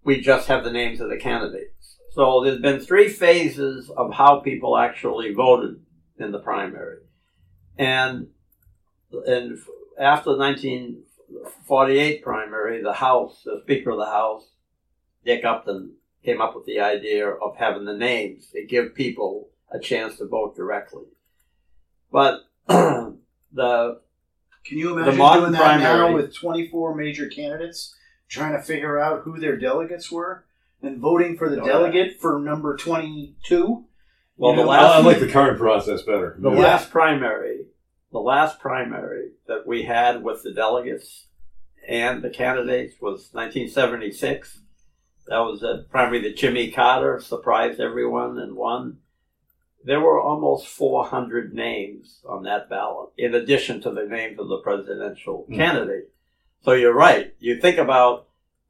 we 0.03 0.21
just 0.21 0.49
have 0.49 0.65
the 0.65 0.73
names 0.73 1.01
of 1.01 1.11
the 1.11 1.19
candidates. 1.19 1.99
So 2.13 2.43
there's 2.43 2.61
been 2.61 2.81
three 2.81 3.09
phases 3.09 3.91
of 3.97 4.13
how 4.13 4.41
people 4.41 4.77
actually 4.77 5.33
voted 5.33 5.81
in 6.19 6.33
the 6.33 6.41
primary. 6.41 6.99
And, 7.79 8.29
and 9.13 9.59
after 9.99 10.33
the 10.33 10.39
1948 10.39 12.23
primary, 12.23 12.83
the 12.83 12.95
House, 12.95 13.43
the 13.45 13.61
Speaker 13.63 13.91
of 13.91 13.99
the 13.99 14.07
House, 14.07 14.49
Dick 15.25 15.45
Upton, 15.45 15.93
came 16.25 16.41
up 16.41 16.57
with 16.57 16.67
the 16.67 16.81
idea 16.81 17.29
of 17.29 17.57
having 17.57 17.85
the 17.85 17.97
names 17.97 18.49
to 18.53 18.65
give 18.65 18.95
people 18.95 19.49
a 19.71 19.79
chance 19.79 20.19
to 20.19 20.27
vote 20.27 20.57
directly. 20.57 21.05
But 22.11 22.41
the 22.67 24.01
Can 24.71 24.79
you 24.79 24.91
the 24.95 25.01
imagine 25.03 25.19
modern 25.19 25.41
doing 25.41 25.53
that 25.55 25.81
now 25.81 26.13
with 26.15 26.33
24 26.33 26.95
major 26.95 27.27
candidates, 27.29 27.93
trying 28.29 28.53
to 28.53 28.63
figure 28.63 29.01
out 29.01 29.23
who 29.23 29.37
their 29.41 29.57
delegates 29.57 30.13
were, 30.13 30.45
and 30.81 30.99
voting 31.01 31.37
for 31.37 31.49
the 31.49 31.61
Oh, 31.61 31.67
yeah. 31.67 31.73
delegate 31.73 32.21
for 32.21 32.39
number 32.39 32.77
22? 32.77 33.85
Well, 34.37 34.53
You 34.53 34.57
the 34.59 34.63
know, 34.63 34.69
last- 34.69 34.95
oh, 34.95 34.99
I 35.01 35.03
like 35.03 35.19
the 35.19 35.27
current 35.29 35.59
process 35.59 36.03
better. 36.03 36.37
The 36.39 36.53
Yeah. 36.53 36.59
last 36.61 36.93
primary, 36.93 37.67
the 38.13 38.21
last 38.21 38.61
primary 38.61 39.33
that 39.49 39.67
we 39.67 39.83
had 39.83 40.23
with 40.23 40.45
the 40.45 40.53
delegates 40.55 41.27
and 41.89 42.23
the 42.23 42.31
candidates 42.31 42.95
was 43.01 43.31
1976. 43.35 44.61
That 45.27 45.41
was 45.41 45.65
a 45.65 45.85
primary 45.91 46.21
that 46.23 46.37
Jimmy 46.37 46.71
Carter 46.71 47.19
surprised 47.21 47.81
everyone 47.81 48.39
and 48.39 48.55
won. 48.55 48.99
There 49.85 50.01
were 50.01 50.21
almost 50.21 50.67
400 50.69 51.55
names 51.55 52.21
on 52.29 52.43
that 52.45 52.69
ballot, 52.69 53.11
in 53.17 53.35
addition 53.35 53.81
to 53.83 53.91
the 53.91 54.05
names 54.05 54.39
of 54.39 54.49
the 54.49 54.59
presidential 54.59 55.47
Mm. 55.49 55.57
candidate. 55.57 56.11
So 56.63 56.73
you're 56.73 56.95
right. 56.95 57.35
You 57.39 57.59
think 57.61 57.79
about, 57.79 58.27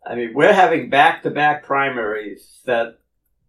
I 0.07 0.15
mean, 0.15 0.33
we're 0.35 0.53
having 0.53 0.89
back-to-back 0.89 1.65
primaries 1.65 2.61
that 2.65 2.99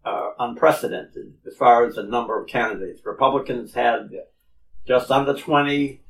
are 0.04 0.34
unprecedented 0.40 1.34
as 1.46 1.54
far 1.56 1.86
as 1.86 1.94
the 1.94 2.02
number 2.02 2.40
of 2.40 2.48
candidates. 2.48 3.06
Republicans 3.06 3.74
had 3.74 4.10
just 4.84 5.10
under 5.12 5.34
20 5.34 6.00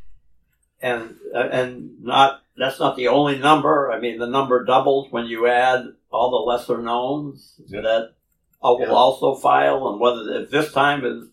and 0.80 1.16
uh, 1.35 1.49
and 1.52 2.02
not 2.02 2.42
that's 2.56 2.80
not 2.80 2.97
the 2.97 3.09
only 3.09 3.38
number. 3.38 3.92
I 3.92 4.00
mean, 4.00 4.18
the 4.18 4.26
number 4.26 4.64
doubles 4.64 5.12
when 5.12 5.26
you 5.26 5.47
add 5.47 5.92
all 6.11 6.30
the 6.30 6.37
lesser 6.38 6.78
knowns 6.82 7.61
that 7.82 8.12
will 8.88 8.97
also 8.97 9.35
file, 9.35 9.88
and 9.88 10.00
whether 10.00 10.42
if 10.42 10.50
this 10.50 10.73
time 10.73 11.04
is 11.04 11.28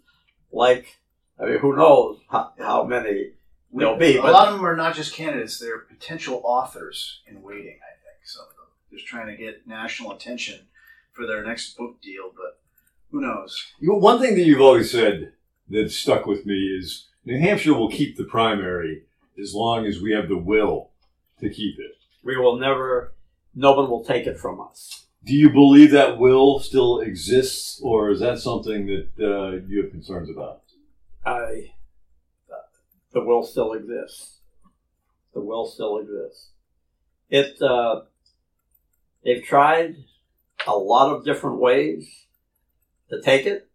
like, 0.51 0.99
I 1.39 1.45
mean, 1.45 1.59
who 1.59 1.73
oh, 1.73 1.75
knows 1.75 2.19
how, 2.29 2.53
how 2.59 2.83
many 2.83 3.31
there'll 3.73 3.97
be. 3.97 4.17
a 4.17 4.21
But 4.21 4.33
lot 4.33 4.47
of 4.47 4.55
them 4.55 4.65
are 4.65 4.75
not 4.75 4.95
just 4.95 5.13
candidates; 5.13 5.59
they're 5.59 5.79
potential 5.79 6.41
authors 6.43 7.21
in 7.27 7.41
waiting. 7.41 7.77
I 7.81 7.93
think 8.03 8.25
so. 8.25 8.41
They're 8.89 8.97
just 8.97 9.07
trying 9.07 9.27
to 9.27 9.35
get 9.35 9.67
national 9.67 10.11
attention 10.11 10.67
for 11.11 11.25
their 11.27 11.43
next 11.43 11.77
book 11.77 12.01
deal, 12.01 12.31
but 12.35 12.59
who 13.11 13.21
knows? 13.21 13.65
You 13.79 13.89
know, 13.89 13.97
one 13.97 14.19
thing 14.19 14.35
that 14.35 14.43
you've 14.43 14.61
always 14.61 14.91
said 14.91 15.33
that 15.69 15.91
stuck 15.91 16.25
with 16.25 16.45
me 16.45 16.55
is 16.55 17.07
New 17.25 17.39
Hampshire 17.39 17.73
will 17.73 17.89
keep 17.89 18.17
the 18.17 18.23
primary 18.23 19.03
as 19.39 19.53
long 19.53 19.85
as 19.85 20.01
we 20.01 20.11
have 20.13 20.27
the 20.27 20.37
will 20.37 20.91
to 21.39 21.49
keep 21.49 21.79
it. 21.79 21.91
we 22.23 22.37
will 22.37 22.57
never. 22.57 23.13
No 23.55 23.73
one 23.73 23.89
will 23.89 24.03
take 24.03 24.27
it 24.27 24.37
from 24.39 24.61
us. 24.61 25.05
Do 25.25 25.35
you 25.35 25.49
believe 25.49 25.91
that 25.91 26.17
will 26.17 26.59
still 26.59 26.99
exists, 26.99 27.79
or 27.83 28.09
is 28.09 28.21
that 28.21 28.39
something 28.39 28.85
that 28.87 29.09
uh, 29.19 29.67
you 29.67 29.83
have 29.83 29.91
concerns 29.91 30.29
about? 30.29 30.61
I, 31.25 31.73
the 33.11 33.23
will 33.23 33.43
still 33.43 33.73
exists. 33.73 34.37
The 35.33 35.41
will 35.41 35.65
still 35.65 35.97
exists. 35.97 36.49
It, 37.29 37.61
uh, 37.61 38.01
they've 39.23 39.43
tried 39.43 39.97
a 40.65 40.75
lot 40.75 41.13
of 41.13 41.25
different 41.25 41.59
ways 41.59 42.25
to 43.09 43.21
take 43.21 43.45
it 43.45 43.69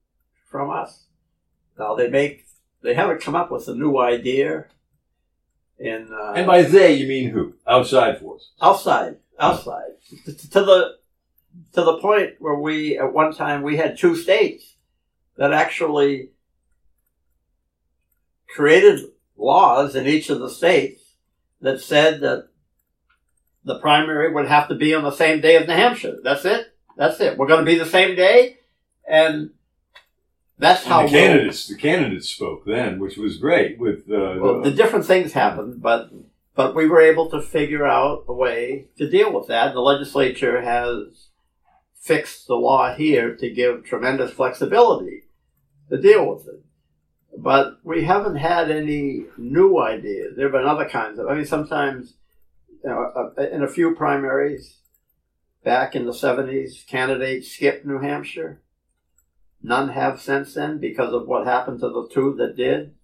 from 0.51 0.71
us. 0.71 1.05
Now 1.79 1.95
they 1.95 2.09
make, 2.09 2.47
they 2.83 2.95
haven't 2.95 3.21
come 3.21 3.35
up 3.35 3.51
with 3.51 3.69
a 3.69 3.75
new 3.75 3.99
idea 3.99 4.67
in, 5.79 6.09
uh, 6.13 6.33
And 6.33 6.47
by 6.47 6.63
they, 6.63 6.95
you 6.95 7.09
mean 7.09 7.31
who? 7.31 7.55
Outside 7.67 8.19
force. 8.21 8.53
outside, 8.61 9.17
outside, 9.39 9.93
to 10.25 10.61
the, 10.61 10.97
to 11.73 11.83
the 11.83 11.99
point 11.99 12.35
where 12.39 12.55
we, 12.55 12.99
at 12.99 13.13
one 13.13 13.35
time, 13.35 13.63
we 13.63 13.77
had 13.77 13.99
two 13.99 14.17
states 14.17 14.75
that 15.37 15.53
actually 15.53 16.31
created 18.55 19.01
laws 19.37 19.97
in 19.97 20.07
each 20.07 20.31
of 20.31 20.39
the 20.39 20.51
states 20.51 21.03
that 21.61 21.81
said 21.81 22.21
that 22.21 22.49
the 23.65 23.79
primary 23.79 24.33
would 24.33 24.47
have 24.47 24.69
to 24.69 24.75
be 24.75 24.95
on 24.95 25.03
the 25.03 25.11
same 25.11 25.41
day 25.41 25.57
as 25.57 25.67
New 25.67 25.75
Hampshire. 25.75 26.19
That's 26.23 26.45
it. 26.45 26.75
That's 26.97 27.21
it. 27.21 27.37
We're 27.37 27.49
going 27.49 27.65
to 27.65 27.71
be 27.71 27.79
the 27.79 27.87
same 27.87 28.15
day, 28.15 28.59
and 29.09 29.51
that's 30.59 30.85
how 30.85 31.01
And 31.01 31.09
the 31.09 31.13
candidates, 31.13 31.67
the 31.67 31.77
candidates 31.77 32.29
spoke 32.29 32.65
then, 32.65 33.01
which 33.01 33.17
was 33.17 33.39
great. 33.39 33.79
With 33.79 34.09
uh, 34.11 34.37
well, 34.39 34.63
the 34.63 34.71
different 34.71 35.07
things 35.07 35.33
happened, 35.33 35.83
but 35.83 36.11
but 36.55 36.75
we 36.77 36.87
were 36.87 37.01
able 37.01 37.29
to 37.31 37.43
figure 37.43 37.87
out 37.87 38.25
a 38.29 38.33
way 38.33 38.87
to 38.99 39.11
deal 39.11 39.33
with 39.33 39.49
that. 39.49 39.75
The 39.75 39.81
legislature 39.81 40.63
has 40.63 41.29
fixed 42.05 42.47
the 42.47 42.55
law 42.55 42.95
here 42.95 43.35
to 43.35 43.51
give 43.51 43.83
tremendous 43.83 44.31
flexibility 44.31 45.23
to 45.89 45.99
deal 45.99 46.35
with 46.35 46.47
it. 46.47 46.63
But 47.37 47.79
we 47.83 48.05
haven't 48.05 48.37
had 48.37 48.71
any 48.71 49.25
new 49.39 49.81
ideas. 49.81 50.37
There 50.37 50.45
have 50.45 50.53
been 50.53 50.67
other 50.67 50.89
kinds 50.89 51.19
of. 51.19 51.27
I 51.27 51.35
mean, 51.35 51.47
sometimes 51.47 52.15
you 52.85 52.91
know, 52.91 53.11
uh, 53.39 53.43
in 53.43 53.63
a 53.63 53.69
few 53.69 53.95
primaries 53.95 54.77
back 55.65 55.97
in 55.97 56.05
the 56.05 56.13
seventies, 56.13 56.85
candidates 56.87 57.51
skipped 57.51 57.87
New 57.87 57.99
Hampshire. 57.99 58.61
None 59.63 59.89
have 59.89 60.21
since 60.21 60.53
then 60.53 60.79
because 60.79 61.15
of 61.15 61.27
what 61.27 61.47
happened 61.47 61.81
to 61.81 61.89
the 61.89 62.09
two 62.13 62.35
that 62.35 62.55
did. 62.55 62.95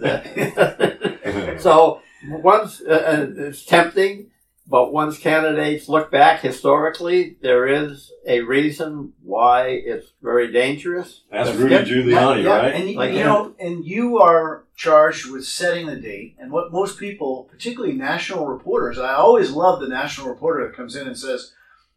so 1.60 2.02
once 2.24 2.82
uh, 2.82 2.92
uh, 2.92 3.26
it's 3.46 3.64
tempting, 3.64 4.32
but 4.70 4.92
once 4.92 5.18
candidates 5.18 5.88
look 5.88 6.10
back 6.10 6.40
historically, 6.40 7.38
there 7.40 7.66
is 7.66 8.12
a 8.26 8.40
reason 8.42 9.14
why 9.22 9.68
it's 9.68 10.12
very 10.22 10.52
dangerous. 10.52 11.22
That's 11.32 11.56
Rudy 11.56 11.76
Giuliani, 11.76 12.44
Yeah, 12.44 12.56
right? 12.58 12.74
And 12.74 12.90
you, 12.90 12.98
Like 12.98 13.12
you 13.14 13.24
know, 13.24 13.54
and 13.58 13.82
you 13.82 14.18
are 14.18 14.66
charged 14.76 15.30
with 15.30 15.46
setting 15.46 15.86
the 15.86 15.96
date. 15.96 16.36
And 16.38 16.52
what 16.52 16.70
most 16.70 16.98
people, 16.98 17.48
particularly 17.50 17.94
national 17.94 18.46
reporters, 18.46 18.98
I 18.98 19.14
always 19.14 19.50
love 19.50 19.80
the 19.80 19.88
national 19.88 20.28
reporter 20.28 20.66
that 20.66 20.76
comes 20.76 20.94
in 20.94 21.06
and 21.06 21.18
says, 21.18 21.54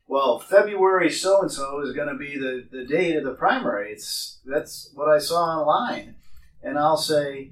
"Well, 0.08 0.40
February 0.40 1.12
so 1.12 1.42
and 1.42 1.52
so 1.52 1.82
is 1.82 1.94
going 1.94 2.08
to 2.08 2.16
be 2.16 2.38
the 2.38 2.66
the 2.72 2.86
date 2.86 3.18
of 3.18 3.26
the 3.26 3.34
primary." 3.34 3.92
It's 3.92 4.40
that's 4.46 4.92
what 4.94 5.10
I 5.10 5.20
saw 5.20 5.60
online, 5.60 6.16
and 6.64 6.80
I'll 6.80 6.96
say, 6.96 7.52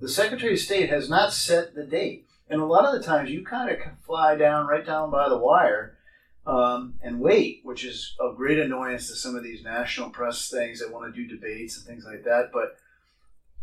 the 0.00 0.08
Secretary 0.08 0.52
of 0.52 0.60
State 0.60 0.88
has 0.90 1.10
not 1.10 1.32
set 1.32 1.74
the 1.74 1.84
date. 1.84 2.28
And 2.54 2.62
a 2.62 2.66
lot 2.66 2.84
of 2.84 2.92
the 2.92 3.04
times, 3.04 3.30
you 3.30 3.44
kind 3.44 3.68
of 3.68 3.78
fly 4.06 4.36
down 4.36 4.68
right 4.68 4.86
down 4.86 5.10
by 5.10 5.28
the 5.28 5.36
wire 5.36 5.98
um, 6.46 6.94
and 7.02 7.18
wait, 7.18 7.62
which 7.64 7.84
is 7.84 8.14
of 8.20 8.36
great 8.36 8.60
annoyance 8.60 9.08
to 9.08 9.16
some 9.16 9.34
of 9.34 9.42
these 9.42 9.64
national 9.64 10.10
press 10.10 10.48
things 10.48 10.78
that 10.78 10.92
want 10.92 11.12
to 11.12 11.20
do 11.20 11.26
debates 11.26 11.76
and 11.76 11.84
things 11.84 12.04
like 12.04 12.22
that. 12.22 12.50
But 12.52 12.76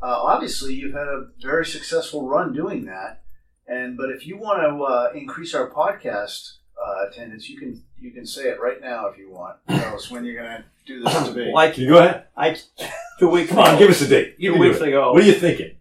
uh, 0.06 0.20
obviously, 0.24 0.74
you've 0.74 0.92
had 0.94 1.08
a 1.08 1.28
very 1.42 1.66
successful 1.66 2.28
run 2.28 2.52
doing 2.52 2.84
that. 2.84 3.22
And 3.66 3.96
but 3.96 4.10
if 4.10 4.28
you 4.28 4.38
want 4.38 4.62
to 4.62 4.84
uh, 4.84 5.12
increase 5.16 5.56
our 5.56 5.70
podcast 5.70 6.56
uh, 6.76 7.08
attendance, 7.08 7.48
you 7.48 7.58
can 7.58 7.82
you 7.98 8.12
can 8.12 8.26
say 8.26 8.50
it 8.50 8.60
right 8.60 8.82
now 8.82 9.06
if 9.08 9.18
you 9.18 9.32
want. 9.32 9.56
Tell 9.70 9.96
us 9.96 10.12
when 10.12 10.26
you're 10.26 10.36
going 10.36 10.58
to 10.58 10.64
do 10.86 11.02
this 11.02 11.28
debate. 11.30 11.54
Like 11.54 11.78
you 11.78 11.88
go 11.88 12.00
ahead. 12.00 12.26
I 12.36 12.58
two 13.20 13.30
weeks. 13.30 13.52
Come 13.52 13.60
on, 13.60 13.78
give 13.78 13.90
us 13.90 14.02
a 14.02 14.08
date. 14.10 14.36
You 14.38 14.50
Two 14.50 14.56
can 14.56 14.62
do 14.64 14.70
weeks 14.70 14.82
ago. 14.82 15.14
What 15.14 15.24
are 15.24 15.26
you 15.26 15.36
thinking? 15.36 15.78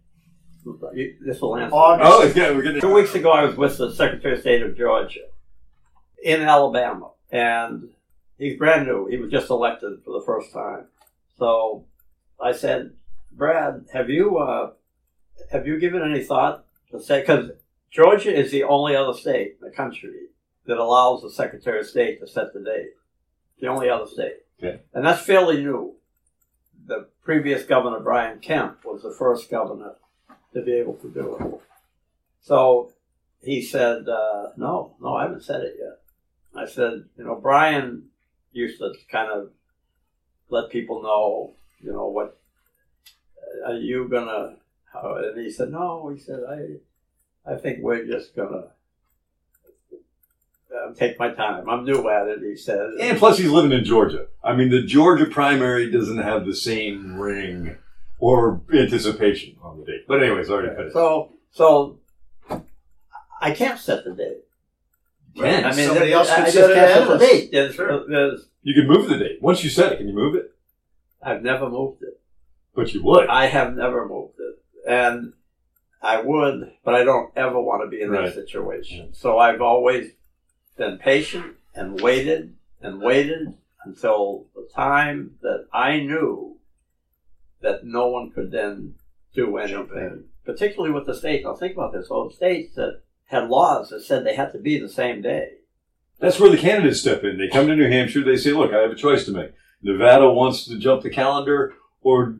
This 1.25 1.41
will 1.41 1.57
answer. 1.57 1.75
August. 1.75 2.11
Oh, 2.13 2.23
it's 2.23 2.35
good. 2.35 2.57
We're 2.57 2.63
gonna. 2.63 2.81
Two 2.81 2.93
weeks 2.93 3.15
ago, 3.15 3.31
I 3.31 3.45
was 3.45 3.57
with 3.57 3.79
the 3.79 3.93
Secretary 3.95 4.35
of 4.35 4.41
State 4.41 4.63
of 4.63 4.77
Georgia 4.77 5.21
in 6.23 6.43
Alabama, 6.43 7.11
and 7.31 7.89
he's 8.39 8.59
brand 8.59 8.87
new. 8.87 9.07
He 9.07 9.17
was 9.17 9.31
just 9.31 9.51
elected 9.51 10.03
for 10.05 10.13
the 10.19 10.25
first 10.25 10.53
time. 10.53 10.87
So 11.39 11.85
I 12.43 12.53
said, 12.53 12.93
Brad, 13.33 13.87
have 13.93 14.11
you 14.11 14.39
uh, 14.39 14.73
have 15.51 15.67
you 15.67 15.79
given 15.81 16.03
any 16.03 16.23
thought 16.23 16.65
to 16.91 17.01
say 17.01 17.21
because 17.21 17.51
Georgia 17.91 18.35
is 18.35 18.51
the 18.51 18.65
only 18.65 18.95
other 18.95 19.15
state 19.15 19.57
in 19.61 19.69
the 19.69 19.75
country 19.75 20.27
that 20.67 20.79
allows 20.79 21.23
the 21.23 21.31
Secretary 21.31 21.81
of 21.81 21.87
State 21.87 22.21
to 22.21 22.27
set 22.27 22.53
the 22.53 22.61
date. 22.61 22.91
The 23.61 23.67
only 23.67 23.89
other 23.91 24.07
state, 24.07 24.37
Okay. 24.63 24.81
and 24.95 25.05
that's 25.05 25.23
fairly 25.23 25.59
new. 25.63 25.97
The 26.87 27.09
previous 27.23 27.65
governor, 27.65 28.01
Brian 28.01 28.39
Kemp, 28.41 28.85
was 28.85 29.03
the 29.03 29.13
first 29.13 29.51
governor 29.51 29.97
to 30.55 30.63
be 30.63 30.73
able 30.73 30.95
to 30.95 31.11
do 31.11 31.37
it. 31.37 31.61
So 32.43 32.93
he 33.43 33.63
said, 33.63 34.09
uh, 34.09 34.49
no, 34.57 34.95
no, 35.01 35.15
I 35.15 35.23
haven't 35.23 35.45
said 35.45 35.63
it 35.63 35.77
yet. 35.79 35.99
I 36.55 36.67
said, 36.67 37.05
you 37.17 37.25
know, 37.25 37.37
Brian 37.37 38.09
used 38.53 38.79
to 38.79 38.93
kind 39.11 39.31
of 39.31 39.51
let 40.49 40.71
people 40.71 41.03
know, 41.03 41.55
you 41.81 41.93
know, 41.93 42.09
what 42.09 42.39
are 43.67 43.75
you 43.75 44.09
gonna? 44.09 44.57
How, 44.93 45.17
and 45.17 45.39
he 45.39 45.51
said, 45.51 45.71
no. 45.71 46.09
He 46.09 46.21
said, 46.21 46.41
I, 46.49 47.53
I 47.53 47.57
think 47.57 47.79
we're 47.81 48.07
just 48.07 48.35
gonna 48.35 48.65
uh, 50.75 50.95
take 50.95 51.19
my 51.19 51.31
time. 51.31 51.69
I'm 51.69 51.85
new 51.85 52.09
at 52.09 52.29
it. 52.29 52.41
He 52.43 52.57
said, 52.57 52.81
And 53.01 53.19
plus, 53.19 53.39
he's 53.39 53.51
living 53.51 53.73
in 53.73 53.85
Georgia. 53.85 54.27
I 54.43 54.55
mean, 54.55 54.71
the 54.71 54.83
Georgia 54.83 55.27
primary 55.27 55.91
doesn't 55.91 56.19
have 56.19 56.45
the 56.47 56.55
same 56.55 57.19
ring 57.19 57.77
or 58.21 58.61
anticipation 58.73 59.57
on 59.63 59.79
the 59.81 59.85
date. 59.85 60.05
But 60.07 60.23
anyway, 60.23 60.45
sorry 60.45 60.69
to 60.69 60.75
cut 60.75 60.87
it. 60.87 60.93
so, 60.93 61.33
so 61.51 61.99
I 63.41 63.53
can't 63.53 63.79
set 63.79 64.05
the 64.05 64.15
date. 64.15 64.45
Can. 65.37 65.65
I 65.65 65.75
mean, 65.75 65.87
Somebody 65.87 66.07
th- 66.07 66.17
else 66.17 66.31
I 66.31 66.37
could 66.37 66.45
just 66.45 66.55
set 66.57 66.71
it 66.71 66.75
can't 66.75 66.87
ahead 66.91 66.99
set 66.99 67.09
the 67.09 67.15
us. 67.15 67.21
date. 67.31 67.53
There's, 67.53 67.75
Sure. 67.75 68.09
there's, 68.09 68.47
You 68.63 68.75
can 68.75 68.87
move 68.89 69.09
the 69.09 69.17
date. 69.17 69.41
Once 69.41 69.63
you 69.65 69.71
set 69.71 69.93
it, 69.93 69.99
can 69.99 70.09
you 70.09 70.15
move 70.15 70.35
it? 70.35 70.53
I've 71.23 71.43
never 71.43 71.69
moved 71.69 72.03
it. 72.03 72.21
But 72.75 72.93
you 72.95 73.03
would. 73.05 73.29
I 73.29 73.47
have 73.47 73.75
never 73.75 74.07
moved 74.09 74.35
it, 74.39 74.59
and 74.89 75.33
I 76.03 76.21
would, 76.23 76.73
but 76.85 76.95
I 76.95 77.05
don't 77.05 77.31
ever 77.37 77.61
want 77.61 77.83
to 77.85 77.89
be 77.95 78.01
in 78.03 78.11
Right. 78.11 78.27
that 78.27 78.35
situation. 78.35 79.13
So 79.13 79.39
I've 79.39 79.61
always 79.61 80.13
been 80.77 80.99
patient 80.99 81.57
and 81.75 82.01
waited 82.01 82.55
and 82.81 83.01
waited 83.03 83.55
until 83.85 84.47
the 84.55 84.69
time 84.75 85.37
that 85.43 85.67
I 85.73 85.99
knew 85.99 86.57
that 87.63 87.85
no 87.85 88.09
one 88.09 88.31
could 88.31 88.51
then 88.51 88.95
do 89.35 89.57
anything, 89.57 90.25
particularly 90.45 90.93
with 90.93 91.07
the 91.07 91.15
states. 91.15 91.45
Now 91.45 91.55
think 91.55 91.75
about 91.75 91.93
this: 91.93 92.09
all 92.09 92.29
the 92.29 92.35
states 92.35 92.75
that 92.75 93.03
had 93.27 93.49
laws 93.49 93.91
that 93.91 94.03
said 94.03 94.25
they 94.25 94.35
had 94.35 94.53
to 94.53 94.59
be 94.59 94.79
the 94.79 94.89
same 94.89 95.23
day. 95.23 95.53
That's 96.19 96.39
where 96.39 96.51
the 96.51 96.59
candidates 96.59 97.01
step 97.01 97.25
in. 97.25 97.39
They 97.39 97.49
come 97.49 97.67
to 97.67 97.77
New 97.77 97.89
Hampshire. 97.89 98.25
They 98.25 98.37
say, 98.37 98.53
"Look, 98.53 98.73
I 98.73 98.81
have 98.81 98.91
a 98.91 98.97
choice 98.97 99.25
to 99.27 99.33
make. 99.33 99.53
Nevada 99.83 100.31
wants 100.31 100.67
to 100.67 100.79
jump 100.79 101.03
the 101.03 101.11
calendar, 101.11 101.75
or 102.03 102.39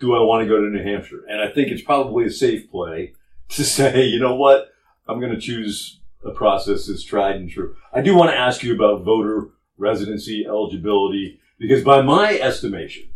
do 0.00 0.14
I 0.14 0.20
want 0.22 0.42
to 0.42 0.48
go 0.48 0.58
to 0.58 0.70
New 0.70 0.82
Hampshire?" 0.82 1.24
And 1.28 1.40
I 1.40 1.48
think 1.48 1.68
it's 1.68 1.82
probably 1.82 2.24
a 2.26 2.30
safe 2.30 2.70
play 2.70 3.14
to 3.50 3.64
say, 3.76 4.04
"You 4.04 4.20
know 4.20 4.36
what? 4.36 4.68
I'm 5.06 5.20
going 5.20 5.34
to 5.34 5.40
choose 5.40 6.00
a 6.24 6.30
process 6.30 6.86
that's 6.86 7.04
tried 7.04 7.36
and 7.36 7.50
true." 7.50 7.76
I 7.92 8.00
do 8.00 8.14
want 8.14 8.30
to 8.30 8.36
ask 8.36 8.62
you 8.62 8.74
about 8.74 9.04
voter 9.04 9.50
residency 9.76 10.46
eligibility 10.46 11.40
because, 11.58 11.82
by 11.82 12.02
my 12.02 12.38
estimation, 12.38 13.08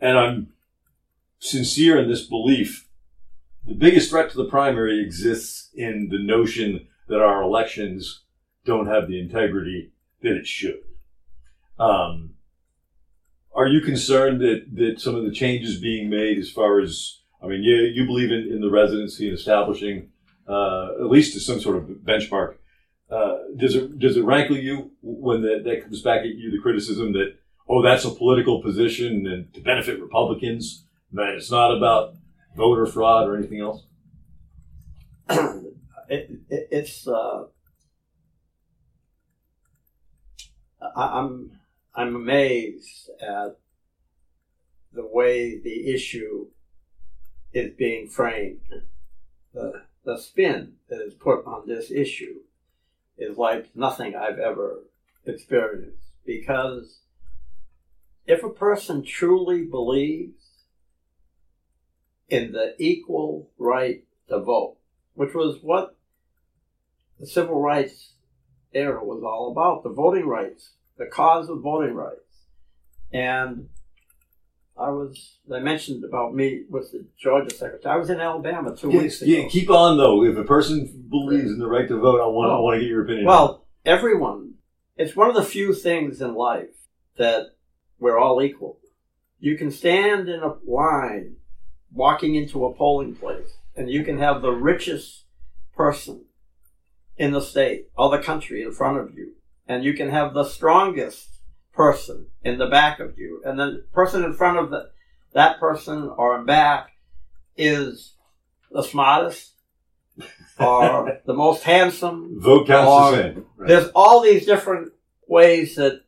and 0.00 0.18
I'm 0.18 0.48
sincere 1.38 1.98
in 1.98 2.08
this 2.08 2.26
belief, 2.26 2.88
the 3.66 3.74
biggest 3.74 4.10
threat 4.10 4.30
to 4.30 4.36
the 4.36 4.48
primary 4.48 5.02
exists 5.02 5.70
in 5.74 6.08
the 6.10 6.18
notion 6.18 6.86
that 7.08 7.20
our 7.20 7.42
elections 7.42 8.22
don't 8.64 8.86
have 8.86 9.08
the 9.08 9.20
integrity 9.20 9.92
that 10.22 10.36
it 10.36 10.46
should. 10.46 10.80
Um, 11.78 12.34
are 13.54 13.66
you 13.66 13.80
concerned 13.80 14.40
that, 14.40 14.66
that 14.74 15.00
some 15.00 15.14
of 15.14 15.24
the 15.24 15.32
changes 15.32 15.80
being 15.80 16.10
made 16.10 16.38
as 16.38 16.50
far 16.50 16.80
as, 16.80 17.20
I 17.42 17.46
mean, 17.46 17.62
you, 17.62 17.74
you 17.76 18.06
believe 18.06 18.30
in, 18.30 18.52
in 18.52 18.60
the 18.60 18.70
residency 18.70 19.28
and 19.28 19.38
establishing 19.38 20.10
uh, 20.48 20.92
at 21.00 21.06
least 21.06 21.38
some 21.40 21.60
sort 21.60 21.76
of 21.76 21.84
benchmark. 22.04 22.56
Uh, 23.10 23.36
does 23.56 23.76
it 23.76 24.00
does 24.00 24.16
it 24.16 24.24
rankle 24.24 24.56
you 24.56 24.90
when 25.00 25.40
that, 25.42 25.62
that 25.64 25.82
comes 25.82 26.02
back 26.02 26.20
at 26.20 26.34
you 26.34 26.50
the 26.50 26.60
criticism 26.60 27.12
that 27.12 27.36
oh 27.68 27.82
that's 27.82 28.04
a 28.04 28.10
political 28.10 28.62
position 28.62 29.26
and 29.26 29.52
to 29.54 29.60
benefit 29.60 30.00
Republicans 30.00 30.84
that 31.12 31.30
it's 31.30 31.50
not 31.50 31.76
about 31.76 32.14
voter 32.56 32.86
fraud 32.86 33.28
or 33.28 33.36
anything 33.36 33.60
else? 33.60 33.84
it, 36.08 36.30
it, 36.48 36.68
it's 36.70 37.06
uh, 37.06 37.44
I, 40.80 41.20
I'm 41.20 41.52
I'm 41.94 42.14
amazed 42.14 43.10
at 43.20 43.58
the 44.92 45.06
way 45.06 45.58
the 45.58 45.92
issue 45.92 46.46
is 47.52 47.72
being 47.74 48.08
framed. 48.08 48.60
The 49.52 49.82
the 50.04 50.18
spin 50.18 50.74
that 50.88 51.00
is 51.04 51.14
put 51.14 51.44
on 51.46 51.66
this 51.66 51.90
issue 51.90 52.40
is 53.18 53.36
like 53.36 53.74
nothing 53.74 54.14
I've 54.14 54.38
ever 54.38 54.84
experienced 55.24 56.12
because 56.24 57.00
if 58.26 58.42
a 58.42 58.50
person 58.50 59.04
truly 59.04 59.64
believes 59.64 60.64
in 62.28 62.52
the 62.52 62.74
equal 62.78 63.50
right 63.58 64.04
to 64.28 64.40
vote, 64.40 64.76
which 65.14 65.34
was 65.34 65.58
what 65.62 65.96
the 67.20 67.26
civil 67.26 67.60
rights 67.60 68.14
era 68.72 69.02
was 69.02 69.22
all 69.22 69.52
about 69.52 69.82
the 69.82 69.90
voting 69.90 70.26
rights, 70.26 70.72
the 70.98 71.06
cause 71.06 71.48
of 71.48 71.60
voting 71.60 71.94
rights. 71.94 72.20
And 73.12 73.68
I 74.76 74.90
was, 74.90 75.38
I 75.52 75.60
mentioned 75.60 76.04
about 76.04 76.34
me 76.34 76.64
with 76.68 76.92
the 76.92 77.06
Georgia 77.16 77.54
secretary. 77.54 77.94
I 77.94 77.96
was 77.96 78.10
in 78.10 78.20
Alabama 78.20 78.76
two 78.76 78.90
yeah, 78.90 78.98
weeks 78.98 79.22
ago. 79.22 79.30
Yeah, 79.30 79.48
keep 79.48 79.70
on 79.70 79.96
though. 79.96 80.24
If 80.24 80.36
a 80.36 80.44
person 80.44 81.06
believes 81.08 81.50
in 81.50 81.58
the 81.58 81.68
right 81.68 81.88
to 81.88 81.98
vote, 81.98 82.20
I 82.20 82.26
want, 82.26 82.52
I 82.52 82.58
want 82.58 82.74
to 82.76 82.80
get 82.80 82.88
your 82.88 83.04
opinion. 83.04 83.26
Well, 83.26 83.66
everyone, 83.86 84.54
it's 84.96 85.16
one 85.16 85.30
of 85.30 85.36
the 85.36 85.44
few 85.44 85.72
things 85.72 86.20
in 86.20 86.34
life 86.34 86.68
that 87.16 87.55
we're 87.98 88.18
all 88.18 88.42
equal. 88.42 88.78
You 89.38 89.56
can 89.56 89.70
stand 89.70 90.28
in 90.28 90.40
a 90.40 90.54
line 90.66 91.36
walking 91.92 92.34
into 92.34 92.64
a 92.64 92.74
polling 92.74 93.14
place 93.14 93.58
and 93.76 93.90
you 93.90 94.02
can 94.04 94.18
have 94.18 94.42
the 94.42 94.52
richest 94.52 95.24
person 95.76 96.24
in 97.16 97.32
the 97.32 97.40
state 97.40 97.88
or 97.96 98.10
the 98.10 98.22
country 98.22 98.62
in 98.62 98.72
front 98.72 98.98
of 98.98 99.14
you, 99.14 99.34
and 99.68 99.84
you 99.84 99.94
can 99.94 100.10
have 100.10 100.34
the 100.34 100.44
strongest 100.44 101.40
person 101.72 102.26
in 102.42 102.58
the 102.58 102.66
back 102.66 103.00
of 103.00 103.18
you, 103.18 103.42
and 103.44 103.58
the 103.58 103.84
person 103.92 104.24
in 104.24 104.32
front 104.32 104.58
of 104.58 104.70
the, 104.70 104.90
that 105.34 105.60
person 105.60 106.10
or 106.16 106.42
back 106.44 106.90
is 107.56 108.14
the 108.70 108.82
smartest 108.82 109.52
or 110.58 111.20
the 111.26 111.34
most 111.34 111.62
handsome. 111.62 112.40
Vote 112.40 112.66
counts 112.66 113.16
the 113.16 113.22
same. 113.22 113.46
Right. 113.56 113.68
There's 113.68 113.90
all 113.94 114.22
these 114.22 114.46
different 114.46 114.92
ways 115.28 115.76
that 115.76 116.02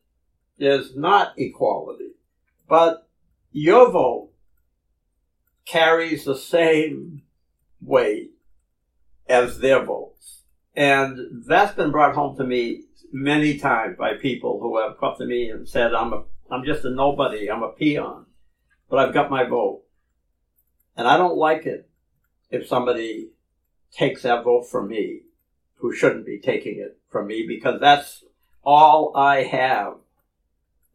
there's 0.58 0.96
not 0.96 1.34
equality, 1.36 2.12
but 2.68 3.08
your 3.52 3.90
vote 3.90 4.30
carries 5.64 6.24
the 6.24 6.36
same 6.36 7.22
weight 7.80 8.32
as 9.28 9.58
their 9.58 9.84
votes. 9.84 10.42
And 10.74 11.44
that's 11.46 11.74
been 11.74 11.90
brought 11.90 12.14
home 12.14 12.36
to 12.36 12.44
me 12.44 12.84
many 13.12 13.58
times 13.58 13.96
by 13.98 14.14
people 14.14 14.60
who 14.60 14.78
have 14.78 14.98
come 14.98 15.14
to 15.18 15.26
me 15.26 15.50
and 15.50 15.68
said, 15.68 15.94
I'm 15.94 16.12
a, 16.12 16.24
I'm 16.50 16.64
just 16.64 16.84
a 16.84 16.90
nobody. 16.90 17.50
I'm 17.50 17.62
a 17.62 17.72
peon, 17.72 18.26
but 18.88 18.98
I've 18.98 19.14
got 19.14 19.30
my 19.30 19.44
vote. 19.44 19.82
And 20.96 21.06
I 21.06 21.16
don't 21.16 21.36
like 21.36 21.66
it 21.66 21.88
if 22.50 22.66
somebody 22.66 23.30
takes 23.92 24.22
that 24.22 24.44
vote 24.44 24.68
from 24.68 24.88
me 24.88 25.22
who 25.76 25.94
shouldn't 25.94 26.26
be 26.26 26.38
taking 26.38 26.78
it 26.78 26.98
from 27.08 27.26
me 27.26 27.44
because 27.46 27.80
that's 27.80 28.24
all 28.64 29.16
I 29.16 29.44
have 29.44 29.94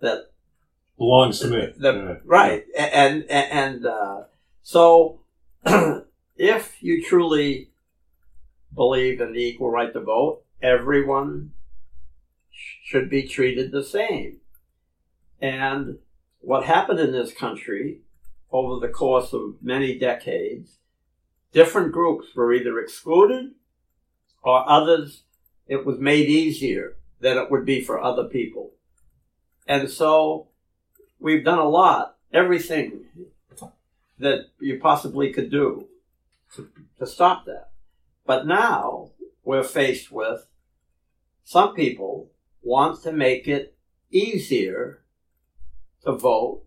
that 0.03 0.29
belongs 0.97 1.39
to 1.39 1.47
me. 1.47 1.73
The, 1.77 1.93
yeah. 1.93 2.15
Right. 2.23 2.65
And, 2.77 3.25
and, 3.29 3.51
and, 3.51 3.85
uh, 3.85 4.23
so 4.61 5.21
if 6.35 6.81
you 6.81 7.03
truly 7.03 7.71
believe 8.73 9.19
in 9.19 9.33
the 9.33 9.39
equal 9.39 9.71
right 9.71 9.91
to 9.91 10.01
vote, 10.01 10.43
everyone 10.61 11.51
should 12.51 13.09
be 13.09 13.23
treated 13.23 13.71
the 13.71 13.83
same. 13.83 14.37
And 15.41 15.97
what 16.39 16.65
happened 16.65 16.99
in 16.99 17.11
this 17.11 17.33
country 17.33 18.01
over 18.51 18.79
the 18.79 18.93
course 18.93 19.33
of 19.33 19.55
many 19.61 19.97
decades, 19.97 20.77
different 21.51 21.91
groups 21.91 22.27
were 22.35 22.53
either 22.53 22.79
excluded 22.79 23.51
or 24.43 24.69
others, 24.69 25.23
it 25.67 25.85
was 25.85 25.97
made 25.99 26.27
easier 26.27 26.97
than 27.19 27.37
it 27.37 27.49
would 27.49 27.65
be 27.65 27.81
for 27.81 28.01
other 28.01 28.25
people. 28.25 28.71
And 29.67 29.89
so 29.89 30.47
we've 31.19 31.43
done 31.43 31.59
a 31.59 31.67
lot, 31.67 32.17
everything 32.31 33.05
that 34.19 34.47
you 34.59 34.79
possibly 34.79 35.31
could 35.31 35.49
do 35.49 35.87
to, 36.55 36.69
to 36.99 37.07
stop 37.07 37.45
that. 37.45 37.69
But 38.25 38.45
now 38.45 39.11
we're 39.43 39.63
faced 39.63 40.11
with 40.11 40.47
some 41.43 41.75
people 41.75 42.31
want 42.61 43.03
to 43.03 43.11
make 43.11 43.47
it 43.47 43.75
easier 44.11 45.03
to 46.03 46.13
vote 46.13 46.63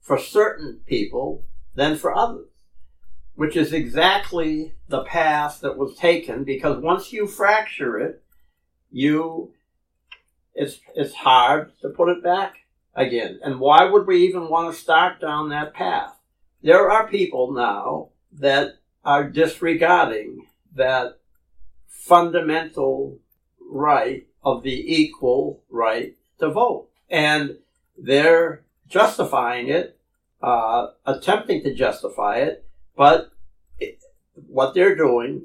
for 0.00 0.18
certain 0.18 0.80
people 0.86 1.44
than 1.74 1.96
for 1.96 2.16
others, 2.16 2.48
which 3.34 3.56
is 3.56 3.72
exactly 3.72 4.74
the 4.88 5.02
path 5.04 5.60
that 5.60 5.76
was 5.76 5.96
taken 5.96 6.44
because 6.44 6.82
once 6.82 7.12
you 7.12 7.26
fracture 7.26 7.98
it, 7.98 8.22
you 8.90 9.52
it's 10.54 10.80
it's 10.94 11.14
hard 11.14 11.72
to 11.82 11.88
put 11.90 12.08
it 12.08 12.22
back 12.22 12.56
again. 12.94 13.40
And 13.42 13.60
why 13.60 13.84
would 13.84 14.06
we 14.06 14.26
even 14.26 14.48
want 14.48 14.74
to 14.74 14.80
start 14.80 15.20
down 15.20 15.48
that 15.48 15.74
path? 15.74 16.16
There 16.62 16.90
are 16.90 17.08
people 17.08 17.52
now 17.52 18.10
that 18.32 18.74
are 19.04 19.28
disregarding 19.28 20.46
that 20.74 21.18
fundamental 21.86 23.18
right 23.70 24.26
of 24.42 24.62
the 24.62 24.94
equal 24.94 25.62
right 25.70 26.16
to 26.38 26.50
vote. 26.50 26.88
And 27.08 27.58
they're 27.96 28.64
justifying 28.88 29.68
it, 29.68 29.98
uh, 30.42 30.88
attempting 31.06 31.62
to 31.62 31.74
justify 31.74 32.38
it, 32.38 32.66
but 32.96 33.30
it, 33.78 34.02
what 34.34 34.74
they're 34.74 34.96
doing 34.96 35.42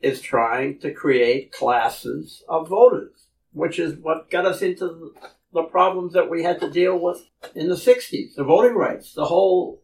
is 0.00 0.20
trying 0.20 0.78
to 0.78 0.92
create 0.92 1.52
classes 1.52 2.42
of 2.48 2.68
voters, 2.68 3.23
which 3.54 3.78
is 3.78 3.94
what 3.96 4.30
got 4.30 4.44
us 4.44 4.60
into 4.60 5.14
the 5.52 5.62
problems 5.62 6.12
that 6.12 6.28
we 6.28 6.42
had 6.42 6.60
to 6.60 6.68
deal 6.68 6.98
with 6.98 7.26
in 7.54 7.68
the 7.68 7.76
60s, 7.76 8.34
the 8.34 8.44
voting 8.44 8.76
rights, 8.76 9.14
the 9.14 9.24
whole, 9.24 9.80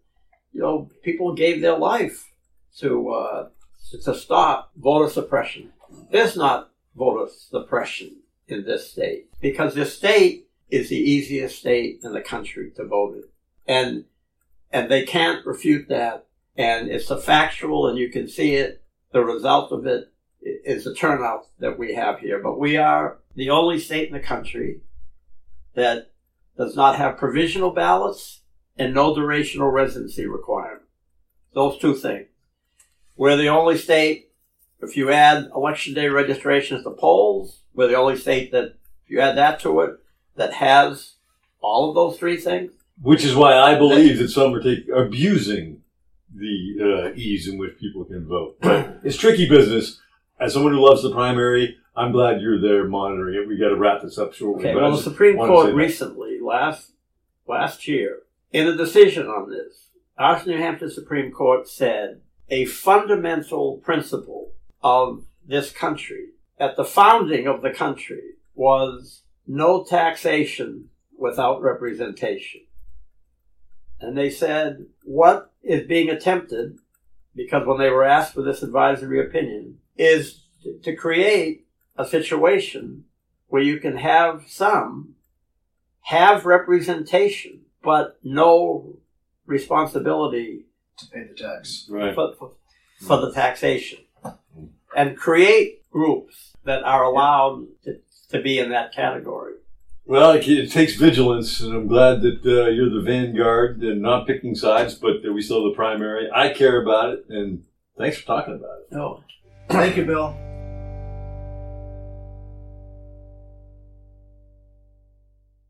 you 0.52 0.60
know, 0.60 0.90
people 1.02 1.32
gave 1.34 1.62
their 1.62 1.78
life 1.78 2.32
to, 2.78 3.10
uh, 3.10 3.48
to 4.02 4.14
stop 4.14 4.72
voter 4.76 5.08
suppression. 5.08 5.72
There's 6.10 6.36
not 6.36 6.70
voter 6.96 7.30
suppression 7.32 8.16
in 8.48 8.64
this 8.64 8.90
state 8.90 9.28
because 9.40 9.74
this 9.74 9.96
state 9.96 10.48
is 10.68 10.88
the 10.88 10.96
easiest 10.96 11.60
state 11.60 12.00
in 12.02 12.12
the 12.12 12.20
country 12.20 12.72
to 12.76 12.84
vote 12.84 13.14
in. 13.14 13.24
And, 13.66 14.04
and 14.72 14.90
they 14.90 15.04
can't 15.04 15.46
refute 15.46 15.88
that. 15.88 16.26
And 16.56 16.88
it's 16.88 17.10
a 17.10 17.20
factual 17.20 17.86
and 17.86 17.96
you 17.96 18.10
can 18.10 18.28
see 18.28 18.56
it. 18.56 18.82
The 19.12 19.24
result 19.24 19.72
of 19.72 19.86
it 19.86 20.12
is 20.64 20.84
the 20.84 20.94
turnout 20.94 21.46
that 21.58 21.78
we 21.78 21.94
have 21.94 22.20
here. 22.20 22.40
But 22.42 22.58
we 22.58 22.76
are 22.76 23.18
the 23.34 23.50
only 23.50 23.78
state 23.78 24.08
in 24.08 24.14
the 24.14 24.20
country 24.20 24.80
that 25.74 26.10
does 26.56 26.76
not 26.76 26.96
have 26.96 27.16
provisional 27.16 27.70
ballots 27.70 28.40
and 28.76 28.94
no 28.94 29.14
durational 29.14 29.72
residency 29.72 30.26
requirement. 30.26 30.82
Those 31.54 31.78
two 31.78 31.94
things. 31.94 32.26
We're 33.16 33.36
the 33.36 33.48
only 33.48 33.76
state, 33.76 34.30
if 34.80 34.96
you 34.96 35.10
add 35.10 35.50
election 35.54 35.94
day 35.94 36.08
registrations 36.08 36.84
to 36.84 36.90
polls, 36.90 37.60
We're 37.74 37.88
the 37.88 37.96
only 37.96 38.16
state 38.16 38.52
that, 38.52 38.76
if 39.04 39.10
you 39.10 39.20
add 39.20 39.36
that 39.36 39.60
to 39.60 39.80
it, 39.80 39.98
that 40.36 40.54
has 40.54 41.14
all 41.60 41.88
of 41.88 41.94
those 41.94 42.18
three 42.18 42.36
things. 42.36 42.72
Which 43.02 43.24
is 43.24 43.34
why 43.34 43.54
I 43.54 43.74
believe 43.76 44.18
that 44.18 44.28
some 44.28 44.54
are 44.54 44.62
take, 44.62 44.88
abusing 44.88 45.82
the 46.34 47.12
uh, 47.12 47.14
ease 47.16 47.48
in 47.48 47.58
which 47.58 47.78
people 47.78 48.04
can 48.04 48.26
vote. 48.26 48.56
It's 49.02 49.16
tricky 49.16 49.48
business. 49.48 49.98
As 50.40 50.54
someone 50.54 50.72
who 50.72 50.84
loves 50.84 51.02
the 51.02 51.12
primary, 51.12 51.76
I'm 51.94 52.12
glad 52.12 52.40
you're 52.40 52.60
there 52.60 52.88
monitoring 52.88 53.34
it. 53.34 53.46
We 53.46 53.58
got 53.58 53.68
to 53.68 53.76
wrap 53.76 54.00
this 54.02 54.16
up 54.16 54.32
shortly. 54.32 54.70
Okay, 54.70 54.74
well, 54.74 54.90
the 54.90 55.02
Supreme 55.02 55.36
Court 55.36 55.66
that. 55.66 55.74
recently, 55.74 56.38
last 56.40 56.92
last 57.46 57.86
year, 57.86 58.20
in 58.52 58.66
a 58.66 58.76
decision 58.76 59.26
on 59.26 59.50
this, 59.50 59.88
our 60.16 60.42
New 60.46 60.56
Hampshire 60.56 60.88
Supreme 60.88 61.30
Court 61.30 61.68
said 61.68 62.22
a 62.48 62.64
fundamental 62.64 63.78
principle 63.84 64.52
of 64.82 65.24
this 65.46 65.72
country 65.72 66.28
at 66.58 66.76
the 66.76 66.84
founding 66.84 67.46
of 67.46 67.60
the 67.60 67.70
country 67.70 68.34
was 68.54 69.22
no 69.46 69.84
taxation 69.84 70.88
without 71.18 71.60
representation. 71.60 72.62
And 74.00 74.16
they 74.16 74.30
said 74.30 74.86
what 75.04 75.52
is 75.62 75.86
being 75.86 76.08
attempted, 76.08 76.78
because 77.34 77.66
when 77.66 77.78
they 77.78 77.90
were 77.90 78.04
asked 78.04 78.32
for 78.32 78.42
this 78.42 78.62
advisory 78.62 79.20
opinion, 79.20 79.79
is 79.96 80.42
to 80.82 80.94
create 80.94 81.66
a 81.96 82.06
situation 82.06 83.04
where 83.48 83.62
you 83.62 83.78
can 83.78 83.96
have 83.96 84.44
some 84.48 85.14
have 86.02 86.46
representation, 86.46 87.60
but 87.82 88.18
no 88.22 88.96
responsibility 89.46 90.64
to 90.96 91.06
pay 91.06 91.24
the 91.24 91.34
tax. 91.34 91.86
Right. 91.88 92.14
for, 92.14 92.34
for, 92.34 92.52
for 93.00 93.20
the 93.20 93.32
taxation, 93.32 94.00
and 94.96 95.16
create 95.16 95.88
groups 95.90 96.52
that 96.64 96.82
are 96.84 97.04
allowed 97.04 97.66
to, 97.84 97.98
to 98.30 98.40
be 98.40 98.58
in 98.58 98.70
that 98.70 98.94
category. 98.94 99.54
Well, 100.04 100.32
it, 100.32 100.48
it 100.48 100.72
takes 100.72 100.94
vigilance, 100.94 101.60
and 101.60 101.74
I'm 101.74 101.86
glad 101.86 102.22
that 102.22 102.40
uh, 102.44 102.68
you're 102.70 102.90
the 102.90 103.02
vanguard 103.02 103.82
and 103.82 104.02
not 104.02 104.26
picking 104.26 104.54
sides, 104.54 104.94
but 104.94 105.22
that 105.22 105.32
we 105.32 105.42
still 105.42 105.62
have 105.62 105.72
the 105.72 105.76
primary. 105.76 106.28
I 106.34 106.52
care 106.52 106.82
about 106.82 107.10
it, 107.10 107.26
and 107.28 107.64
thanks 107.96 108.18
for 108.18 108.26
talking 108.26 108.54
about 108.54 108.80
it. 108.80 108.92
No. 108.92 109.22
Thank 109.70 109.96
you, 109.96 110.04
Bill. 110.04 110.36